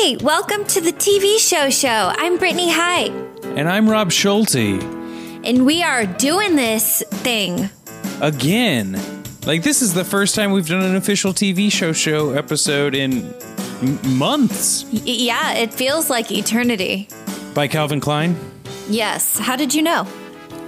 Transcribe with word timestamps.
Hey, 0.00 0.16
welcome 0.16 0.64
to 0.66 0.80
the 0.80 0.92
TV 0.92 1.38
show 1.38 1.70
show. 1.70 2.12
I'm 2.16 2.38
Brittany 2.38 2.70
Hyde, 2.72 3.10
And 3.56 3.68
I'm 3.68 3.88
Rob 3.90 4.12
Schulte. 4.12 4.54
and 5.44 5.66
we 5.66 5.82
are 5.82 6.06
doing 6.06 6.54
this 6.56 7.02
thing. 7.08 7.68
Again. 8.20 9.00
Like, 9.44 9.62
this 9.64 9.82
is 9.82 9.94
the 9.94 10.04
first 10.04 10.34
time 10.36 10.52
we've 10.52 10.68
done 10.68 10.82
an 10.82 10.94
official 10.96 11.32
TV 11.32 11.70
show 11.72 11.92
show 11.92 12.30
episode 12.30 12.94
in 12.94 13.32
m- 13.82 14.16
months 14.16 14.84
Y- 14.92 15.00
yeah, 15.04 15.54
it 15.54 15.74
feels 15.74 16.08
like 16.10 16.30
eternity. 16.30 17.08
by 17.54 17.66
Calvin 17.66 17.98
Klein. 18.00 18.36
Yes. 18.88 19.38
How 19.38 19.56
did 19.56 19.74
you 19.74 19.82
know? 19.82 20.06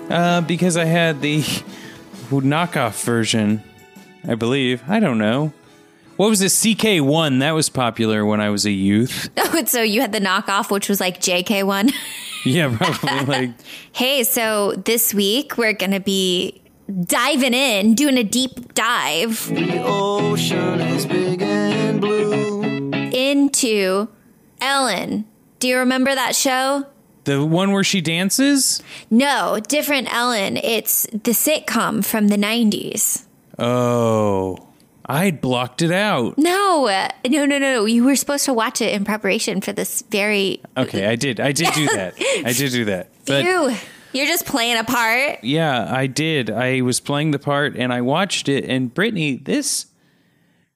Uh, 0.08 0.40
because 0.40 0.76
I 0.76 0.84
had 0.86 1.20
the 1.20 1.40
knockoff 2.30 3.04
version, 3.04 3.62
I 4.26 4.34
believe. 4.34 4.82
I 4.88 4.98
don't 4.98 5.18
know. 5.18 5.52
What 6.20 6.28
was 6.28 6.42
it? 6.42 6.48
CK1. 6.48 7.38
That 7.38 7.52
was 7.52 7.70
popular 7.70 8.26
when 8.26 8.42
I 8.42 8.50
was 8.50 8.66
a 8.66 8.70
youth. 8.70 9.30
Oh, 9.38 9.64
so 9.64 9.82
you 9.82 10.02
had 10.02 10.12
the 10.12 10.20
knockoff, 10.20 10.70
which 10.70 10.86
was 10.86 11.00
like 11.00 11.18
JK1. 11.18 11.94
Yeah, 12.44 12.76
probably 12.76 13.24
like. 13.24 13.50
hey, 13.92 14.22
so 14.24 14.72
this 14.72 15.14
week 15.14 15.56
we're 15.56 15.72
going 15.72 15.92
to 15.92 16.00
be 16.00 16.60
diving 17.04 17.54
in, 17.54 17.94
doing 17.94 18.18
a 18.18 18.22
deep 18.22 18.74
dive 18.74 19.48
The 19.48 19.82
ocean 19.82 20.80
is 20.80 21.06
big 21.06 21.40
and 21.40 22.02
blue. 22.02 22.90
into 22.92 24.08
Ellen. 24.60 25.24
Do 25.58 25.68
you 25.68 25.78
remember 25.78 26.14
that 26.14 26.36
show? 26.36 26.84
The 27.24 27.44
one 27.44 27.72
where 27.72 27.84
she 27.84 28.02
dances? 28.02 28.82
No, 29.10 29.58
different 29.68 30.12
Ellen. 30.12 30.58
It's 30.58 31.04
the 31.12 31.32
sitcom 31.32 32.04
from 32.04 32.28
the 32.28 32.36
90s. 32.36 33.24
Oh. 33.58 34.69
I'd 35.10 35.40
blocked 35.40 35.82
it 35.82 35.90
out. 35.90 36.38
No, 36.38 36.86
uh, 36.86 37.08
no, 37.28 37.44
no, 37.44 37.58
no. 37.58 37.84
You 37.84 38.04
were 38.04 38.14
supposed 38.16 38.44
to 38.44 38.54
watch 38.54 38.80
it 38.80 38.92
in 38.94 39.04
preparation 39.04 39.60
for 39.60 39.72
this 39.72 40.02
very. 40.10 40.60
Okay, 40.76 41.06
I 41.06 41.16
did. 41.16 41.40
I 41.40 41.52
did 41.52 41.72
do 41.74 41.86
that. 41.86 42.14
I 42.46 42.52
did 42.52 42.70
do 42.72 42.84
that. 42.86 43.08
But 43.26 43.44
Ew. 43.44 43.74
You're 44.12 44.26
just 44.26 44.46
playing 44.46 44.76
a 44.78 44.82
part. 44.84 45.44
yeah, 45.44 45.86
I 45.92 46.06
did. 46.08 46.50
I 46.50 46.80
was 46.80 46.98
playing 47.00 47.30
the 47.30 47.38
part 47.38 47.76
and 47.76 47.92
I 47.92 48.00
watched 48.00 48.48
it. 48.48 48.64
And 48.64 48.92
Brittany, 48.92 49.36
this 49.36 49.86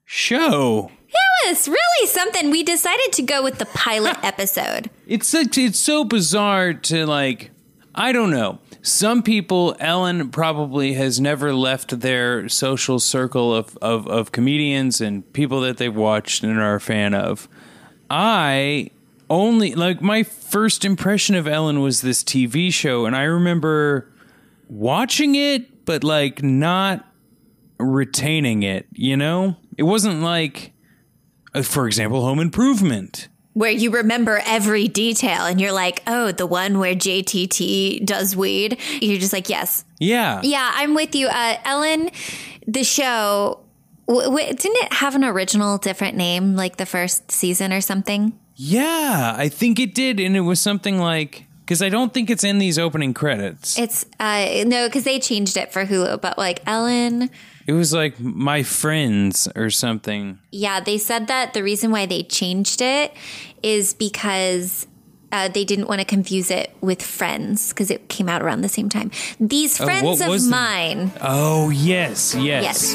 show, 0.04 0.90
It 1.08 1.48
was 1.48 1.66
really 1.68 2.06
something. 2.06 2.50
We 2.50 2.62
decided 2.62 3.12
to 3.12 3.22
go 3.22 3.42
with 3.42 3.58
the 3.58 3.66
pilot 3.66 4.16
episode. 4.22 4.90
it's 5.06 5.34
it's 5.34 5.78
so 5.80 6.04
bizarre 6.04 6.74
to 6.74 7.06
like. 7.06 7.50
I 7.94 8.10
don't 8.12 8.30
know. 8.30 8.58
Some 8.86 9.22
people, 9.22 9.74
Ellen 9.80 10.28
probably 10.28 10.92
has 10.92 11.18
never 11.18 11.54
left 11.54 12.00
their 12.00 12.50
social 12.50 13.00
circle 13.00 13.54
of, 13.54 13.78
of, 13.78 14.06
of 14.06 14.30
comedians 14.30 15.00
and 15.00 15.32
people 15.32 15.62
that 15.62 15.78
they've 15.78 15.94
watched 15.94 16.44
and 16.44 16.58
are 16.58 16.74
a 16.74 16.80
fan 16.82 17.14
of. 17.14 17.48
I 18.10 18.90
only 19.30 19.74
like 19.74 20.02
my 20.02 20.22
first 20.22 20.84
impression 20.84 21.34
of 21.34 21.48
Ellen 21.48 21.80
was 21.80 22.02
this 22.02 22.22
TV 22.22 22.70
show, 22.70 23.06
and 23.06 23.16
I 23.16 23.22
remember 23.22 24.12
watching 24.68 25.34
it, 25.34 25.86
but 25.86 26.04
like 26.04 26.42
not 26.42 27.10
retaining 27.78 28.64
it. 28.64 28.86
You 28.92 29.16
know, 29.16 29.56
it 29.78 29.84
wasn't 29.84 30.20
like, 30.20 30.74
uh, 31.54 31.62
for 31.62 31.86
example, 31.86 32.20
Home 32.20 32.38
Improvement. 32.38 33.28
Where 33.54 33.70
you 33.70 33.90
remember 33.90 34.40
every 34.44 34.88
detail 34.88 35.46
and 35.46 35.60
you're 35.60 35.72
like, 35.72 36.02
oh, 36.06 36.32
the 36.32 36.46
one 36.46 36.78
where 36.78 36.94
JTT 36.94 38.04
does 38.04 38.34
weed. 38.36 38.78
You're 39.00 39.18
just 39.20 39.32
like, 39.32 39.48
yes. 39.48 39.84
Yeah, 39.98 40.40
Yeah, 40.42 40.70
I'm 40.74 40.94
with 40.94 41.14
you. 41.14 41.28
Uh, 41.28 41.56
Ellen, 41.64 42.10
the 42.66 42.82
show, 42.84 43.60
w- 44.08 44.24
w- 44.28 44.46
didn't 44.52 44.76
it 44.84 44.92
have 44.94 45.14
an 45.14 45.24
original 45.24 45.78
different 45.78 46.16
name 46.16 46.56
like 46.56 46.76
the 46.78 46.86
first 46.86 47.30
season 47.30 47.72
or 47.72 47.80
something? 47.80 48.38
yeah, 48.56 49.34
I 49.36 49.48
think 49.48 49.80
it 49.80 49.94
did, 49.96 50.20
and 50.20 50.36
it 50.36 50.40
was 50.42 50.60
something 50.60 50.98
like 50.98 51.44
because 51.64 51.80
I 51.82 51.88
don't 51.88 52.12
think 52.14 52.30
it's 52.30 52.44
in 52.44 52.58
these 52.58 52.78
opening 52.78 53.14
credits. 53.14 53.78
It's, 53.78 54.04
uh, 54.20 54.64
no, 54.66 54.86
because 54.86 55.02
they 55.04 55.18
changed 55.18 55.56
it 55.56 55.72
for 55.72 55.86
Hulu, 55.86 56.20
but 56.20 56.36
like 56.38 56.60
Ellen. 56.66 57.30
It 57.66 57.72
was 57.72 57.92
like 57.94 58.20
my 58.20 58.62
friends 58.62 59.48
or 59.56 59.70
something. 59.70 60.38
Yeah, 60.50 60.80
they 60.80 60.98
said 60.98 61.26
that 61.28 61.54
the 61.54 61.62
reason 61.62 61.90
why 61.90 62.04
they 62.06 62.22
changed 62.22 62.82
it 62.82 63.14
is 63.62 63.94
because 63.94 64.86
uh, 65.32 65.48
they 65.48 65.64
didn't 65.64 65.88
want 65.88 66.00
to 66.00 66.04
confuse 66.04 66.50
it 66.50 66.76
with 66.80 67.02
Friends 67.02 67.70
because 67.70 67.90
it 67.90 68.08
came 68.08 68.28
out 68.28 68.42
around 68.42 68.60
the 68.60 68.68
same 68.68 68.88
time. 68.88 69.10
These 69.40 69.80
Oh, 69.80 69.84
friends 69.86 70.20
of 70.20 70.28
the- 70.42 70.48
mine. 70.50 71.10
Oh 71.20 71.70
yes, 71.70 72.34
yes. 72.34 72.94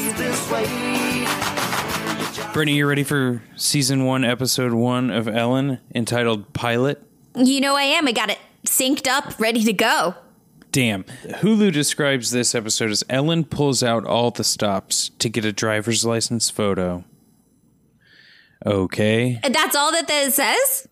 Brittany, 2.52 2.76
you 2.78 2.86
ready 2.86 3.04
for 3.04 3.42
season 3.56 4.04
one, 4.04 4.24
episode 4.24 4.72
one 4.72 5.10
of 5.10 5.28
Ellen, 5.28 5.78
entitled 5.94 6.52
"Pilot"? 6.52 7.02
You 7.36 7.60
know 7.60 7.76
I 7.76 7.82
am. 7.82 8.08
I 8.08 8.12
got 8.12 8.28
it 8.30 8.38
synced 8.66 9.06
up, 9.06 9.38
ready 9.38 9.62
to 9.64 9.72
go. 9.72 10.14
Damn. 10.72 11.04
Hulu 11.24 11.72
describes 11.72 12.30
this 12.30 12.54
episode 12.54 12.90
as 12.90 13.02
Ellen 13.08 13.44
pulls 13.44 13.82
out 13.82 14.04
all 14.04 14.30
the 14.30 14.44
stops 14.44 15.10
to 15.18 15.28
get 15.28 15.44
a 15.44 15.52
driver's 15.52 16.04
license 16.04 16.48
photo. 16.50 17.04
Okay. 18.64 19.40
That's 19.42 19.74
all 19.74 19.90
that 19.92 20.06
that 20.08 20.32
says? 20.32 20.88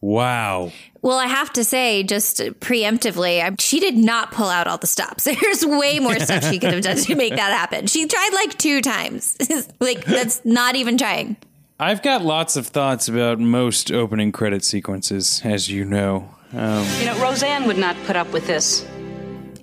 Wow. 0.00 0.70
Well, 1.02 1.18
I 1.18 1.26
have 1.26 1.52
to 1.54 1.64
say, 1.64 2.02
just 2.04 2.38
preemptively, 2.38 3.42
I- 3.42 3.54
she 3.58 3.80
did 3.80 3.96
not 3.96 4.30
pull 4.32 4.48
out 4.48 4.66
all 4.68 4.78
the 4.78 4.86
stops. 4.86 5.24
There's 5.40 5.66
way 5.66 5.98
more 5.98 6.18
stuff 6.20 6.44
she 6.44 6.58
could 6.58 6.72
have 6.72 6.82
done 6.82 6.96
to 6.96 7.14
make 7.16 7.34
that 7.34 7.52
happen. 7.52 7.86
She 7.88 8.06
tried 8.06 8.30
like 8.32 8.56
two 8.58 8.80
times. 8.80 9.36
like, 9.80 10.04
that's 10.04 10.44
not 10.44 10.76
even 10.76 10.96
trying. 10.96 11.36
I've 11.80 12.02
got 12.02 12.22
lots 12.24 12.56
of 12.56 12.68
thoughts 12.68 13.08
about 13.08 13.38
most 13.40 13.90
opening 13.92 14.32
credit 14.32 14.64
sequences, 14.64 15.40
as 15.44 15.68
you 15.68 15.84
know. 15.84 16.30
Um, 16.52 16.86
You 16.98 17.06
know, 17.06 17.20
Roseanne 17.20 17.66
would 17.66 17.78
not 17.78 17.96
put 18.04 18.16
up 18.16 18.32
with 18.32 18.46
this. 18.46 18.86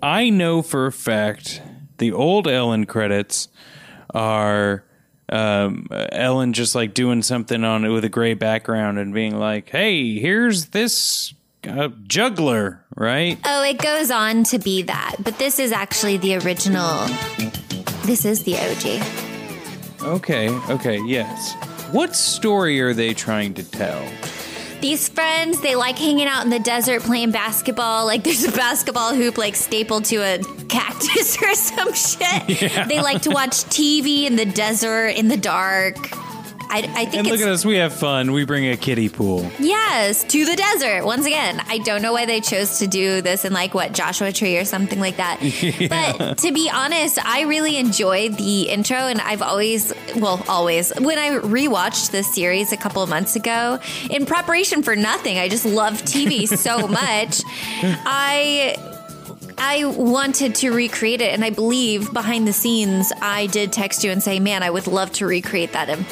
I 0.05 0.29
know 0.29 0.61
for 0.61 0.85
a 0.85 0.91
fact 0.91 1.63
the 1.97 2.11
old 2.11 2.47
Ellen 2.47 2.85
credits 2.85 3.47
are 4.13 4.83
um, 5.29 5.87
Ellen 6.11 6.53
just 6.53 6.75
like 6.75 6.93
doing 6.93 7.23
something 7.23 7.63
on 7.63 7.83
it 7.83 7.89
with 7.89 8.05
a 8.05 8.09
gray 8.09 8.35
background 8.35 8.99
and 8.99 9.15
being 9.15 9.35
like, 9.39 9.67
"Hey, 9.69 10.19
here's 10.19 10.67
this 10.67 11.33
uh, 11.67 11.89
juggler," 12.05 12.85
right? 12.95 13.39
Oh, 13.45 13.63
it 13.63 13.79
goes 13.79 14.11
on 14.11 14.43
to 14.43 14.59
be 14.59 14.83
that. 14.83 15.15
But 15.23 15.39
this 15.39 15.57
is 15.57 15.71
actually 15.71 16.17
the 16.17 16.35
original. 16.35 17.07
This 18.05 18.25
is 18.25 18.43
the 18.43 18.57
OG. 18.59 20.03
Okay, 20.17 20.49
okay, 20.69 21.01
yes. 21.01 21.55
What 21.91 22.15
story 22.15 22.79
are 22.79 22.93
they 22.93 23.15
trying 23.15 23.55
to 23.55 23.63
tell? 23.63 24.07
These 24.81 25.09
friends, 25.09 25.61
they 25.61 25.75
like 25.75 25.97
hanging 25.97 26.27
out 26.27 26.43
in 26.43 26.49
the 26.49 26.59
desert 26.59 27.01
playing 27.01 27.31
basketball. 27.31 28.05
Like 28.05 28.23
there's 28.23 28.43
a 28.43 28.51
basketball 28.51 29.15
hoop 29.15 29.37
like 29.37 29.55
stapled 29.55 30.05
to 30.05 30.17
a 30.17 30.39
cactus 30.65 31.37
or 31.41 31.53
some 31.55 31.93
shit. 31.93 32.87
They 32.87 33.01
like 33.01 33.23
to 33.23 33.31
watch 33.31 33.51
TV 33.65 34.25
in 34.25 34.35
the 34.35 34.45
desert 34.45 35.07
in 35.07 35.27
the 35.27 35.37
dark. 35.37 35.95
I, 36.75 37.01
I 37.01 37.05
think 37.05 37.15
And 37.15 37.27
look 37.27 37.39
at 37.39 37.47
us, 37.47 37.63
we 37.63 37.77
have 37.77 37.93
fun. 37.93 38.31
We 38.33 38.43
bring 38.45 38.67
a 38.67 38.75
kiddie 38.77 39.09
pool. 39.09 39.49
yes 39.59 40.23
to 40.25 40.45
the 40.45 40.55
desert 40.55 41.05
once 41.05 41.25
again. 41.25 41.61
I 41.67 41.77
don't 41.79 42.01
know 42.01 42.11
why 42.13 42.25
they 42.25 42.41
chose 42.41 42.79
to 42.79 42.87
do 42.87 43.21
this 43.21 43.45
in 43.45 43.53
like 43.53 43.73
what 43.73 43.93
Joshua 43.93 44.31
Tree 44.31 44.57
or 44.57 44.65
something 44.65 44.99
like 44.99 45.17
that. 45.17 45.39
But 45.89 46.37
to 46.39 46.51
be 46.51 46.69
honest, 46.73 47.23
I 47.25 47.41
really 47.43 47.77
enjoyed 47.77 48.37
the 48.37 48.63
intro, 48.63 48.97
and 48.97 49.21
I've 49.21 49.41
always, 49.41 49.93
well, 50.17 50.43
always 50.47 50.91
when 50.99 51.17
I 51.17 51.29
rewatched 51.39 52.11
this 52.11 52.33
series 52.33 52.71
a 52.71 52.77
couple 52.77 53.01
of 53.01 53.09
months 53.09 53.35
ago 53.35 53.79
in 54.09 54.25
preparation 54.25 54.83
for 54.83 54.95
nothing. 54.95 55.37
I 55.37 55.47
just 55.47 55.65
love 55.65 56.01
TV 56.01 56.47
so 56.67 56.87
much. 56.87 57.41
I 58.05 58.75
I 59.57 59.85
wanted 59.85 60.55
to 60.55 60.71
recreate 60.71 61.21
it, 61.21 61.33
and 61.33 61.43
I 61.45 61.49
believe 61.49 62.11
behind 62.11 62.47
the 62.47 62.53
scenes, 62.53 63.11
I 63.21 63.47
did 63.47 63.71
text 63.71 64.03
you 64.03 64.11
and 64.11 64.21
say, 64.21 64.39
"Man, 64.39 64.63
I 64.63 64.69
would 64.69 64.87
love 64.87 65.11
to 65.13 65.25
recreate 65.25 65.71
that." 65.73 65.89
um, 65.89 66.05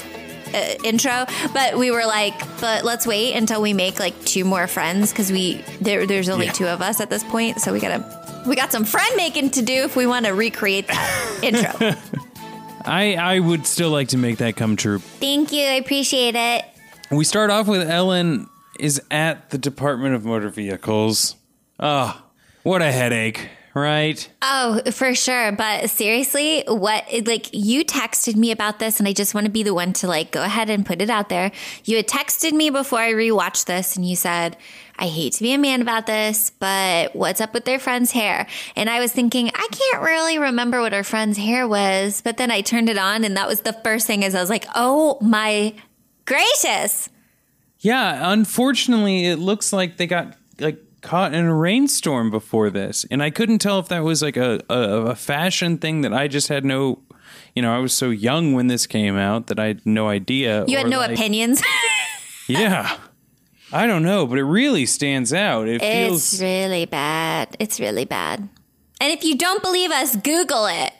Uh, 0.54 0.76
intro, 0.84 1.26
but 1.54 1.78
we 1.80 1.90
were 1.90 2.06
like, 2.06 2.34
but 2.62 2.84
let's 2.86 3.08
wait 3.08 3.34
until 3.34 3.62
we 3.62 3.74
make 3.74 4.00
like 4.00 4.14
two 4.24 4.46
more 4.46 4.68
friends 4.68 5.12
because 5.12 5.32
we 5.32 5.64
there 5.82 6.06
there's 6.06 6.30
only 6.30 6.46
Yeah. 6.46 6.52
two 6.52 6.68
of 6.68 6.82
us 6.82 7.00
at 7.02 7.10
this 7.10 7.24
point, 7.24 7.60
so 7.60 7.74
we 7.74 7.80
gotta 7.80 8.44
we 8.48 8.56
got 8.56 8.72
some 8.72 8.86
friend 8.86 9.10
making 9.18 9.50
to 9.52 9.62
do 9.64 9.74
if 9.84 9.96
we 9.96 10.06
want 10.06 10.26
to 10.28 10.32
recreate 10.34 10.88
that 10.88 11.40
intro. 11.44 11.96
I 12.86 13.16
I 13.16 13.40
would 13.40 13.66
still 13.66 13.90
like 13.90 14.10
to 14.10 14.18
make 14.18 14.38
that 14.38 14.56
come 14.56 14.76
true. 14.76 15.00
Thank 15.00 15.52
you, 15.52 15.64
I 15.66 15.74
appreciate 15.74 16.36
it. 16.36 16.66
We 17.10 17.24
start 17.24 17.50
off 17.50 17.68
with 17.68 17.90
Ellen 17.90 18.48
is 18.80 19.02
at 19.10 19.50
the 19.52 19.58
Department 19.58 20.16
of 20.16 20.26
Motor 20.26 20.50
Vehicles. 20.50 21.36
Ah, 21.80 22.24
what 22.64 22.82
a 22.82 22.92
headache, 22.92 23.50
right? 23.74 24.30
Oh, 24.42 24.82
for 24.92 25.16
sure. 25.16 25.52
But 25.52 25.90
seriously, 25.90 26.64
what, 26.68 27.06
like, 27.26 27.50
you 27.54 27.84
texted 27.84 28.36
me 28.36 28.52
about 28.52 28.80
this, 28.80 29.00
and 29.00 29.08
I 29.08 29.14
just 29.14 29.34
want 29.34 29.46
to 29.46 29.52
be 29.52 29.64
the 29.64 29.74
one 29.74 29.94
to, 29.94 30.08
like, 30.08 30.32
go 30.32 30.44
ahead 30.44 30.70
and 30.70 30.86
put 30.86 31.02
it 31.02 31.10
out 31.10 31.30
there. 31.30 31.52
You 31.86 31.98
had 31.98 32.08
texted 32.08 32.52
me 32.52 32.70
before 32.70 33.00
I 33.00 33.14
rewatched 33.14 33.66
this, 33.66 33.96
and 33.96 34.08
you 34.08 34.16
said, 34.16 34.58
I 34.98 35.08
hate 35.08 35.34
to 35.34 35.44
be 35.44 35.54
a 35.54 35.58
man 35.58 35.82
about 35.82 36.06
this, 36.06 36.52
but 36.52 37.16
what's 37.16 37.42
up 37.42 37.54
with 37.54 37.66
their 37.66 37.80
friend's 37.80 38.12
hair? 38.12 38.46
And 38.76 38.90
I 38.90 39.00
was 39.00 39.12
thinking, 39.12 39.50
I 39.54 39.68
can't 39.72 40.04
really 40.04 40.38
remember 40.38 40.82
what 40.82 40.94
her 40.94 41.04
friend's 41.04 41.38
hair 41.38 41.68
was. 41.68 42.22
But 42.22 42.38
then 42.38 42.52
I 42.52 42.62
turned 42.62 42.90
it 42.90 42.98
on, 42.98 43.24
and 43.24 43.36
that 43.36 43.48
was 43.48 43.62
the 43.62 43.74
first 43.74 44.06
thing 44.06 44.22
is 44.24 44.36
I 44.36 44.42
was 44.42 44.52
like, 44.52 44.66
oh 44.76 45.18
my 45.20 45.74
gracious. 46.26 47.10
Yeah, 47.80 48.32
unfortunately, 48.32 49.26
it 49.26 49.40
looks 49.40 49.74
like 49.74 49.98
they 49.98 50.08
got 50.08 50.38
like 50.60 50.80
caught 51.04 51.34
in 51.36 51.46
a 51.46 51.54
rainstorm 51.54 52.32
before 52.32 52.72
this, 52.72 53.06
and 53.12 53.22
I 53.22 53.30
couldn't 53.30 53.60
tell 53.60 53.78
if 53.78 53.88
that 53.90 54.04
was 54.04 54.24
like 54.24 54.38
a, 54.38 54.60
a, 54.70 54.80
a 55.12 55.16
fashion 55.16 55.78
thing 55.78 56.02
that 56.02 56.14
I 56.14 56.28
just 56.28 56.48
had 56.48 56.66
no, 56.66 57.00
you 57.54 57.62
know, 57.62 57.76
I 57.76 57.78
was 57.78 57.94
so 57.94 58.10
young 58.10 58.54
when 58.54 58.68
this 58.68 58.88
came 58.88 59.16
out 59.16 59.48
that 59.48 59.60
I 59.60 59.68
had 59.68 59.86
no 59.86 60.08
idea. 60.10 60.66
You 60.68 60.78
had 60.78 60.88
no 60.90 60.98
like- 61.00 61.12
opinions. 61.12 61.62
Yeah, 62.50 62.98
I 63.72 63.88
don't 63.88 64.04
know, 64.04 64.28
but 64.28 64.38
it 64.38 64.44
really 64.44 64.86
stands 64.86 65.32
out. 65.32 65.70
It 65.70 65.82
it's 65.82 66.32
feels 66.32 66.42
really 66.42 66.86
bad. 66.86 67.56
It's 67.58 67.80
really 67.80 68.04
bad. 68.04 68.50
And 69.00 69.14
if 69.14 69.24
you 69.24 69.38
don't 69.38 69.64
believe 69.64 69.92
us, 69.92 70.18
Google 70.18 70.66
it. 70.66 70.92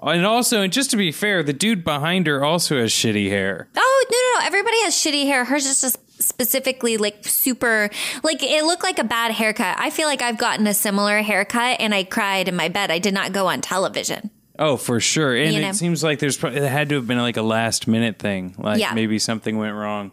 And 0.00 0.24
also, 0.24 0.62
and 0.62 0.72
just 0.72 0.90
to 0.92 0.96
be 0.96 1.10
fair, 1.10 1.42
the 1.42 1.52
dude 1.52 1.82
behind 1.82 2.28
her 2.28 2.44
also 2.44 2.78
has 2.78 2.92
shitty 2.92 3.28
hair. 3.28 3.68
Oh 3.76 4.06
no, 4.10 4.16
no, 4.16 4.38
no! 4.40 4.46
Everybody 4.46 4.82
has 4.82 4.94
shitty 4.94 5.24
hair. 5.24 5.44
Hers 5.46 5.66
is 5.66 5.80
just 5.80 5.98
specifically 6.24 6.96
like 6.96 7.24
super. 7.26 7.90
Like 8.22 8.42
it 8.42 8.64
looked 8.64 8.82
like 8.82 8.98
a 8.98 9.04
bad 9.04 9.32
haircut. 9.32 9.76
I 9.78 9.90
feel 9.90 10.06
like 10.08 10.22
I've 10.22 10.38
gotten 10.38 10.66
a 10.66 10.74
similar 10.74 11.22
haircut, 11.22 11.80
and 11.80 11.94
I 11.94 12.04
cried 12.04 12.48
in 12.48 12.56
my 12.56 12.68
bed. 12.68 12.90
I 12.90 12.98
did 12.98 13.14
not 13.14 13.32
go 13.32 13.46
on 13.48 13.60
television. 13.60 14.30
Oh, 14.58 14.76
for 14.76 15.00
sure. 15.00 15.34
And 15.36 15.52
You 15.52 15.60
know. 15.62 15.68
it 15.70 15.74
seems 15.74 16.04
like 16.04 16.20
there's 16.20 16.36
probably, 16.36 16.60
it 16.60 16.68
had 16.70 16.88
to 16.90 16.94
have 16.96 17.06
been 17.08 17.18
like 17.18 17.36
a 17.36 17.42
last 17.42 17.88
minute 17.88 18.18
thing. 18.20 18.54
Like 18.56 18.78
Yeah. 18.78 18.94
maybe 18.94 19.18
something 19.18 19.58
went 19.58 19.74
wrong. 19.74 20.12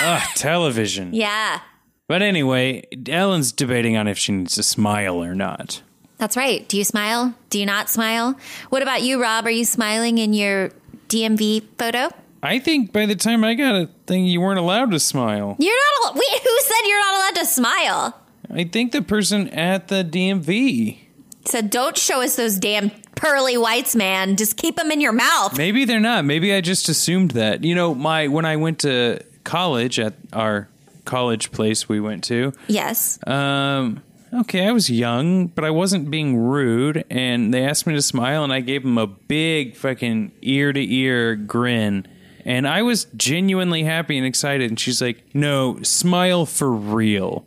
Ugh, 0.00 0.22
television. 0.34 1.12
Yeah, 1.12 1.60
But 2.08 2.22
anyway, 2.22 2.84
Ellen's 3.08 3.52
debating 3.52 3.96
on 3.98 4.08
if 4.08 4.16
she 4.18 4.32
needs 4.32 4.54
to 4.54 4.62
smile 4.62 5.22
or 5.22 5.34
not. 5.34 5.82
that's 6.18 6.36
right. 6.38 6.66
Do 6.68 6.78
you 6.78 6.84
smile? 6.84 7.34
Do 7.50 7.58
you 7.58 7.66
not 7.66 7.90
smile? 7.90 8.34
What 8.70 8.80
about 8.82 9.02
you, 9.02 9.20
Rob? 9.20 9.44
Are 9.44 9.50
you 9.50 9.64
smiling 9.66 10.16
in 10.18 10.32
your 10.32 10.70
DMV 11.08 11.62
photo? 11.78 12.08
I 12.42 12.58
think 12.58 12.92
by 12.92 13.06
the 13.06 13.14
time 13.14 13.44
I 13.44 13.54
got 13.54 13.74
a 13.74 13.88
thing, 14.06 14.26
you 14.26 14.40
weren't 14.40 14.58
allowed 14.58 14.90
to 14.90 14.98
smile. 14.98 15.56
You're 15.58 15.76
not. 16.02 16.08
al- 16.10 16.14
Wait, 16.14 16.42
who 16.42 16.58
said 16.60 16.86
you're 16.88 16.98
not 17.00 17.14
allowed 17.14 17.40
to 17.40 17.46
smile? 17.46 18.20
I 18.50 18.64
think 18.64 18.92
the 18.92 19.02
person 19.02 19.48
at 19.50 19.88
the 19.88 20.02
DMV. 20.04 20.98
Said, 21.44 21.70
don't 21.70 21.96
show 21.96 22.20
us 22.22 22.36
those 22.36 22.56
damn 22.58 22.90
pearly 23.16 23.56
whites, 23.56 23.94
man. 23.96 24.36
Just 24.36 24.56
keep 24.56 24.76
them 24.76 24.90
in 24.90 25.00
your 25.00 25.12
mouth. 25.12 25.56
Maybe 25.56 25.84
they're 25.84 26.00
not. 26.00 26.24
Maybe 26.24 26.52
I 26.54 26.60
just 26.60 26.88
assumed 26.88 27.32
that. 27.32 27.64
You 27.64 27.74
know, 27.74 27.94
my 27.94 28.28
when 28.28 28.44
I 28.44 28.56
went 28.56 28.80
to 28.80 29.20
college 29.44 29.98
at 29.98 30.14
our 30.32 30.68
college 31.04 31.50
place 31.50 31.88
we 31.88 31.98
went 32.00 32.22
to, 32.24 32.52
Yes. 32.68 33.18
Um, 33.26 34.02
okay, 34.32 34.66
I 34.66 34.70
was 34.72 34.88
young, 34.88 35.48
but 35.48 35.64
I 35.64 35.70
wasn't 35.70 36.10
being 36.10 36.36
rude, 36.36 37.04
and 37.10 37.52
they 37.52 37.64
asked 37.64 37.86
me 37.88 37.94
to 37.94 38.02
smile, 38.02 38.44
and 38.44 38.52
I 38.52 38.60
gave 38.60 38.82
them 38.84 38.96
a 38.98 39.06
big 39.08 39.74
fucking 39.74 40.30
ear 40.42 40.72
to 40.72 40.94
ear 40.94 41.34
grin. 41.34 42.06
And 42.44 42.66
I 42.66 42.82
was 42.82 43.06
genuinely 43.16 43.84
happy 43.84 44.16
and 44.16 44.26
excited. 44.26 44.70
And 44.70 44.78
she's 44.78 45.00
like, 45.00 45.24
No, 45.34 45.82
smile 45.82 46.46
for 46.46 46.70
real. 46.70 47.44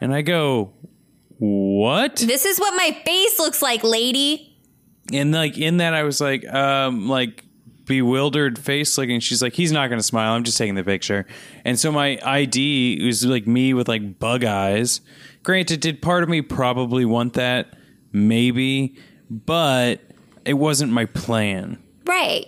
And 0.00 0.14
I 0.14 0.22
go, 0.22 0.72
What? 1.38 2.16
This 2.16 2.44
is 2.44 2.58
what 2.58 2.74
my 2.74 2.96
face 3.04 3.38
looks 3.38 3.62
like, 3.62 3.84
lady. 3.84 4.56
And 5.12 5.32
like 5.32 5.58
in 5.58 5.78
that, 5.78 5.94
I 5.94 6.04
was 6.04 6.20
like, 6.20 6.46
um, 6.52 7.08
like 7.08 7.44
bewildered 7.90 8.56
face 8.56 8.96
looking. 8.96 9.18
She's 9.18 9.42
like, 9.42 9.52
he's 9.52 9.72
not 9.72 9.88
going 9.88 9.98
to 9.98 10.04
smile. 10.04 10.34
I'm 10.34 10.44
just 10.44 10.56
taking 10.56 10.76
the 10.76 10.84
picture. 10.84 11.26
And 11.64 11.76
so 11.76 11.90
my 11.90 12.20
ID 12.24 13.04
was 13.04 13.24
like 13.24 13.48
me 13.48 13.74
with 13.74 13.88
like 13.88 14.20
bug 14.20 14.44
eyes. 14.44 15.00
Granted, 15.42 15.80
did 15.80 16.00
part 16.00 16.22
of 16.22 16.28
me 16.28 16.40
probably 16.40 17.04
want 17.04 17.32
that? 17.32 17.74
Maybe, 18.12 18.96
but 19.28 20.00
it 20.44 20.54
wasn't 20.54 20.92
my 20.92 21.06
plan. 21.06 21.82
Right. 22.06 22.46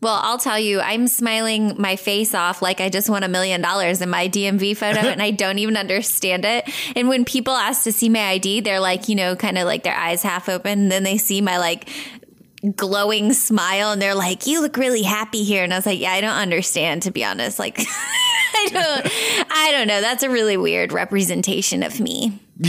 Well, 0.00 0.20
I'll 0.22 0.38
tell 0.38 0.58
you, 0.58 0.80
I'm 0.80 1.08
smiling 1.08 1.74
my 1.76 1.96
face 1.96 2.32
off 2.32 2.62
like 2.62 2.80
I 2.80 2.88
just 2.88 3.10
won 3.10 3.24
a 3.24 3.28
million 3.28 3.60
dollars 3.60 4.00
in 4.00 4.08
my 4.08 4.28
DMV 4.28 4.76
photo 4.76 5.00
and 5.00 5.20
I 5.20 5.32
don't 5.32 5.58
even 5.58 5.76
understand 5.76 6.44
it. 6.44 6.70
And 6.94 7.08
when 7.08 7.24
people 7.24 7.52
ask 7.52 7.82
to 7.82 7.92
see 7.92 8.08
my 8.08 8.20
ID, 8.20 8.60
they're 8.60 8.78
like, 8.78 9.08
you 9.08 9.16
know, 9.16 9.34
kind 9.34 9.58
of 9.58 9.64
like 9.64 9.82
their 9.82 9.96
eyes 9.96 10.22
half 10.22 10.48
open. 10.48 10.78
And 10.78 10.92
then 10.92 11.02
they 11.02 11.18
see 11.18 11.40
my 11.40 11.58
like 11.58 11.88
glowing 12.76 13.32
smile 13.32 13.90
and 13.90 14.00
they're 14.00 14.14
like, 14.14 14.46
you 14.46 14.60
look 14.60 14.76
really 14.76 15.02
happy 15.02 15.42
here. 15.42 15.64
And 15.64 15.72
I 15.72 15.78
was 15.78 15.86
like, 15.86 15.98
yeah, 15.98 16.12
I 16.12 16.20
don't 16.20 16.36
understand, 16.36 17.02
to 17.02 17.10
be 17.10 17.24
honest. 17.24 17.58
Like, 17.58 17.78
I 18.54 18.68
don't, 18.70 19.50
I 19.50 19.70
don't 19.72 19.88
know. 19.88 20.00
That's 20.00 20.22
a 20.22 20.30
really 20.30 20.56
weird 20.56 20.92
representation 20.92 21.82
of 21.82 21.98
me. 21.98 22.40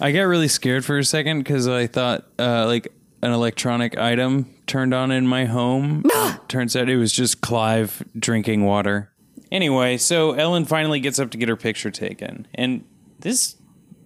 I 0.00 0.12
got 0.12 0.22
really 0.22 0.48
scared 0.48 0.84
for 0.84 0.98
a 0.98 1.04
second 1.04 1.38
because 1.38 1.66
I 1.68 1.86
thought 1.86 2.26
uh, 2.38 2.66
like 2.66 2.92
an 3.26 3.32
electronic 3.32 3.98
item 3.98 4.48
turned 4.66 4.94
on 4.94 5.10
in 5.10 5.26
my 5.26 5.44
home. 5.44 6.04
Ah! 6.12 6.40
Turns 6.48 6.76
out 6.76 6.88
it 6.88 6.96
was 6.96 7.12
just 7.12 7.40
Clive 7.40 8.02
drinking 8.18 8.64
water. 8.64 9.12
Anyway, 9.50 9.96
so 9.96 10.32
Ellen 10.32 10.64
finally 10.64 11.00
gets 11.00 11.18
up 11.18 11.30
to 11.32 11.38
get 11.38 11.48
her 11.48 11.56
picture 11.56 11.90
taken, 11.90 12.46
and 12.54 12.84
this 13.18 13.56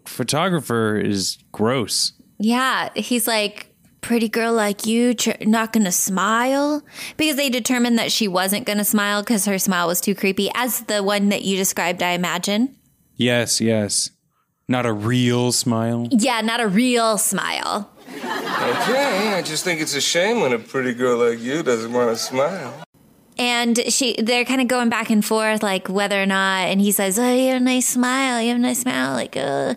photographer 0.06 0.96
is 0.96 1.38
gross. 1.52 2.12
Yeah, 2.38 2.88
he's 2.94 3.26
like, 3.26 3.74
pretty 4.00 4.28
girl 4.28 4.52
like 4.52 4.86
you, 4.86 5.14
tr- 5.14 5.30
not 5.42 5.72
gonna 5.72 5.92
smile? 5.92 6.82
Because 7.16 7.36
they 7.36 7.48
determined 7.48 7.98
that 7.98 8.10
she 8.12 8.26
wasn't 8.28 8.66
gonna 8.66 8.84
smile 8.84 9.22
because 9.22 9.44
her 9.44 9.58
smile 9.58 9.86
was 9.86 10.00
too 10.00 10.14
creepy, 10.14 10.50
as 10.54 10.80
the 10.82 11.02
one 11.02 11.28
that 11.28 11.42
you 11.42 11.56
described, 11.56 12.02
I 12.02 12.12
imagine. 12.12 12.76
Yes, 13.16 13.60
yes, 13.60 14.10
not 14.68 14.86
a 14.86 14.92
real 14.92 15.52
smile. 15.52 16.08
Yeah, 16.10 16.40
not 16.40 16.60
a 16.60 16.68
real 16.68 17.18
smile. 17.18 17.90
Okay, 18.62 19.32
I 19.32 19.42
just 19.42 19.64
think 19.64 19.80
it's 19.80 19.94
a 19.94 20.00
shame 20.00 20.40
when 20.40 20.52
a 20.52 20.58
pretty 20.58 20.92
girl 20.92 21.16
like 21.18 21.40
you 21.40 21.62
doesn't 21.62 21.92
want 21.92 22.10
to 22.10 22.16
smile. 22.16 22.84
And 23.38 23.80
she, 23.88 24.16
they're 24.20 24.44
kind 24.44 24.60
of 24.60 24.68
going 24.68 24.90
back 24.90 25.08
and 25.08 25.24
forth, 25.24 25.62
like 25.62 25.88
whether 25.88 26.22
or 26.22 26.26
not. 26.26 26.68
And 26.68 26.78
he 26.78 26.92
says, 26.92 27.18
"Oh, 27.18 27.32
you 27.32 27.48
have 27.52 27.62
a 27.62 27.64
nice 27.64 27.88
smile. 27.88 28.40
You 28.42 28.48
have 28.48 28.58
a 28.58 28.60
nice 28.60 28.80
smile." 28.80 29.14
Like, 29.14 29.34
uh. 29.36 29.76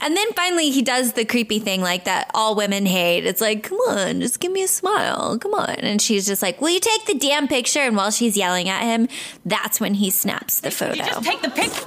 And 0.00 0.16
then 0.16 0.32
finally, 0.34 0.70
he 0.70 0.82
does 0.82 1.14
the 1.14 1.24
creepy 1.24 1.58
thing, 1.58 1.80
like 1.80 2.04
that 2.04 2.30
all 2.34 2.54
women 2.54 2.84
hate. 2.84 3.24
It's 3.24 3.40
like, 3.40 3.62
"Come 3.62 3.78
on, 3.88 4.20
just 4.20 4.40
give 4.40 4.52
me 4.52 4.62
a 4.62 4.68
smile. 4.68 5.38
Come 5.38 5.54
on." 5.54 5.70
And 5.76 6.00
she's 6.02 6.26
just 6.26 6.42
like, 6.42 6.60
"Will 6.60 6.70
you 6.70 6.80
take 6.80 7.06
the 7.06 7.14
damn 7.14 7.48
picture?" 7.48 7.80
And 7.80 7.96
while 7.96 8.10
she's 8.10 8.36
yelling 8.36 8.68
at 8.68 8.82
him, 8.82 9.08
that's 9.46 9.80
when 9.80 9.94
he 9.94 10.10
snaps 10.10 10.60
the 10.60 10.70
photo. 10.70 10.96
just 10.96 11.22
take 11.22 11.40
the 11.40 11.50
picture. 11.50 11.86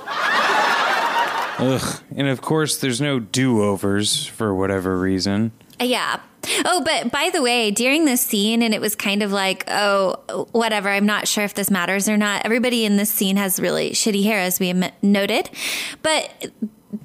Ugh. 1.60 2.02
And 2.16 2.28
of 2.28 2.42
course, 2.42 2.78
there's 2.78 3.00
no 3.00 3.20
do 3.20 3.62
overs 3.62 4.26
for 4.26 4.56
whatever 4.56 4.98
reason. 4.98 5.52
Yeah. 5.80 6.20
Oh, 6.66 6.82
but 6.84 7.12
by 7.12 7.30
the 7.32 7.42
way, 7.42 7.72
during 7.72 8.06
this 8.06 8.22
scene, 8.22 8.62
and 8.64 8.74
it 8.74 8.82
was 8.82 8.96
kind 8.96 9.22
of 9.22 9.32
like, 9.32 9.64
oh, 9.68 10.48
whatever, 10.52 10.90
I'm 10.90 11.06
not 11.06 11.28
sure 11.28 11.44
if 11.44 11.54
this 11.54 11.70
matters 11.70 12.10
or 12.10 12.18
not. 12.18 12.44
Everybody 12.46 12.86
in 12.86 12.98
this 12.98 13.12
scene 13.12 13.38
has 13.38 13.60
really 13.60 13.92
shitty 13.92 14.24
hair, 14.24 14.40
as 14.40 14.60
we 14.60 14.74
noted. 15.02 15.50
But 16.02 16.52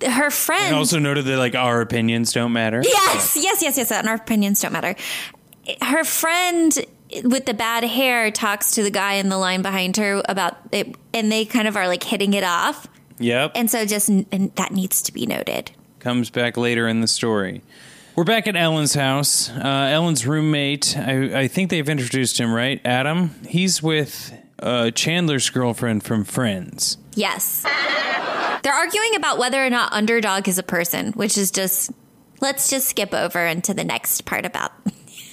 her 0.07 0.31
friend. 0.31 0.67
And 0.67 0.77
also 0.77 0.99
noted 0.99 1.27
that 1.27 1.39
like 1.39 1.55
our 1.55 1.81
opinions 1.81 2.33
don't 2.33 2.53
matter. 2.53 2.83
yes, 2.85 3.37
yes, 3.37 3.63
yes, 3.63 3.77
yes. 3.77 3.93
And 3.93 4.09
our 4.09 4.17
opinions 4.17 4.61
don't 4.61 4.73
matter. 4.73 4.95
Her 5.83 6.05
friend 6.05 6.73
with 7.25 7.47
the 7.47 7.55
bad 7.55 7.85
hair 7.85 8.31
talks 8.31 8.73
to 8.73 8.83
the 8.83 8.91
guy 8.91 9.15
in 9.15 9.29
the 9.29 9.39
line 9.39 9.63
behind 9.63 9.97
her 9.97 10.23
about 10.29 10.57
it, 10.73 10.95
and 11.15 11.31
they 11.31 11.45
kind 11.45 11.69
of 11.69 11.77
are 11.77 11.87
like 11.89 12.03
hitting 12.03 12.35
it 12.35 12.45
off. 12.45 12.89
Yep. 13.19 13.53
And 13.55 13.71
so 13.71 13.87
just 13.87 14.09
and 14.09 14.53
that 14.57 14.73
needs 14.73 15.03
to 15.03 15.13
be 15.13 15.27
noted. 15.27 15.71
comes 16.01 16.31
back 16.31 16.57
later 16.57 16.87
in 16.89 17.01
the 17.01 17.07
story. 17.07 17.63
We're 18.17 18.25
back 18.25 18.47
at 18.47 18.57
Ellen's 18.57 18.95
house. 18.95 19.51
Uh, 19.51 19.91
Ellen's 19.93 20.27
roommate, 20.27 20.97
I, 20.97 21.43
I 21.43 21.49
think 21.49 21.69
they've 21.69 21.87
introduced 21.87 22.41
him, 22.41 22.51
right? 22.51 22.81
Adam. 22.83 23.35
He's 23.47 23.83
with 23.83 24.33
uh, 24.59 24.91
Chandler's 24.93 25.51
girlfriend 25.51 26.03
from 26.03 26.25
Friends. 26.25 26.97
Yes. 27.15 27.63
They're 28.63 28.73
arguing 28.73 29.17
about 29.17 29.37
whether 29.37 29.63
or 29.63 29.69
not 29.69 29.93
underdog 29.93 30.49
is 30.49 30.57
a 30.57 30.63
person, 30.63 31.13
which 31.13 31.37
is 31.37 31.51
just 31.51 31.93
let's 32.41 32.71
just 32.71 32.89
skip 32.89 33.13
over 33.13 33.45
into 33.45 33.75
the 33.75 33.85
next 33.85 34.25
part 34.25 34.47
about 34.47 34.73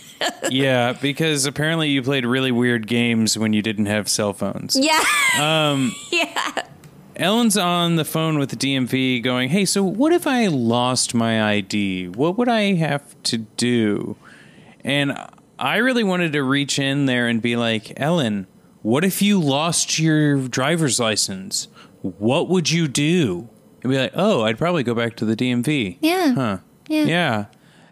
yeah, 0.50 0.94
because 0.94 1.46
apparently 1.46 1.90
you 1.90 2.02
played 2.02 2.26
really 2.26 2.52
weird 2.52 2.88
games 2.88 3.38
when 3.38 3.54
you 3.54 3.62
didn't 3.62 3.86
have 3.86 4.10
cell 4.10 4.34
phones. 4.34 4.78
Yeah. 4.78 5.02
Um, 5.40 5.94
yeah. 6.12 6.64
Ellen's 7.16 7.58
on 7.58 7.96
the 7.96 8.06
phone 8.06 8.38
with 8.40 8.50
the 8.50 8.56
DMV 8.56 9.22
going, 9.24 9.50
Hey, 9.50 9.66
so 9.66 9.84
what 9.84 10.12
if 10.14 10.26
I 10.28 10.48
lost 10.48 11.14
my 11.14 11.44
ID? 11.44 12.10
What 12.10 12.38
would 12.38 12.50
I 12.50 12.74
have 12.74 13.16
to 13.24 13.38
do? 13.38 14.16
And 14.84 15.18
I 15.60 15.78
really 15.78 16.04
wanted 16.04 16.34
to 16.34 16.44
reach 16.44 16.80
in 16.80 17.06
there 17.06 17.28
and 17.28 17.42
be 17.42 17.56
like, 17.56 17.94
Ellen, 17.98 18.48
what 18.82 19.04
if 19.06 19.22
you 19.22 19.40
lost 19.40 20.00
your 20.00 20.48
driver's 20.48 21.00
license? 21.00 21.68
What 22.02 22.50
would 22.50 22.70
you 22.72 22.88
do? 22.88 23.48
And 23.82 23.92
be 23.92 23.98
like, 23.98 24.12
Oh, 24.16 24.44
I'd 24.44 24.58
probably 24.58 24.84
go 24.84 24.94
back 24.94 25.16
to 25.18 25.26
the 25.26 25.36
DMV. 25.36 25.98
Yeah. 26.02 26.34
Huh. 26.34 26.58
Yeah. 26.88 27.04
Yeah. 27.06 27.46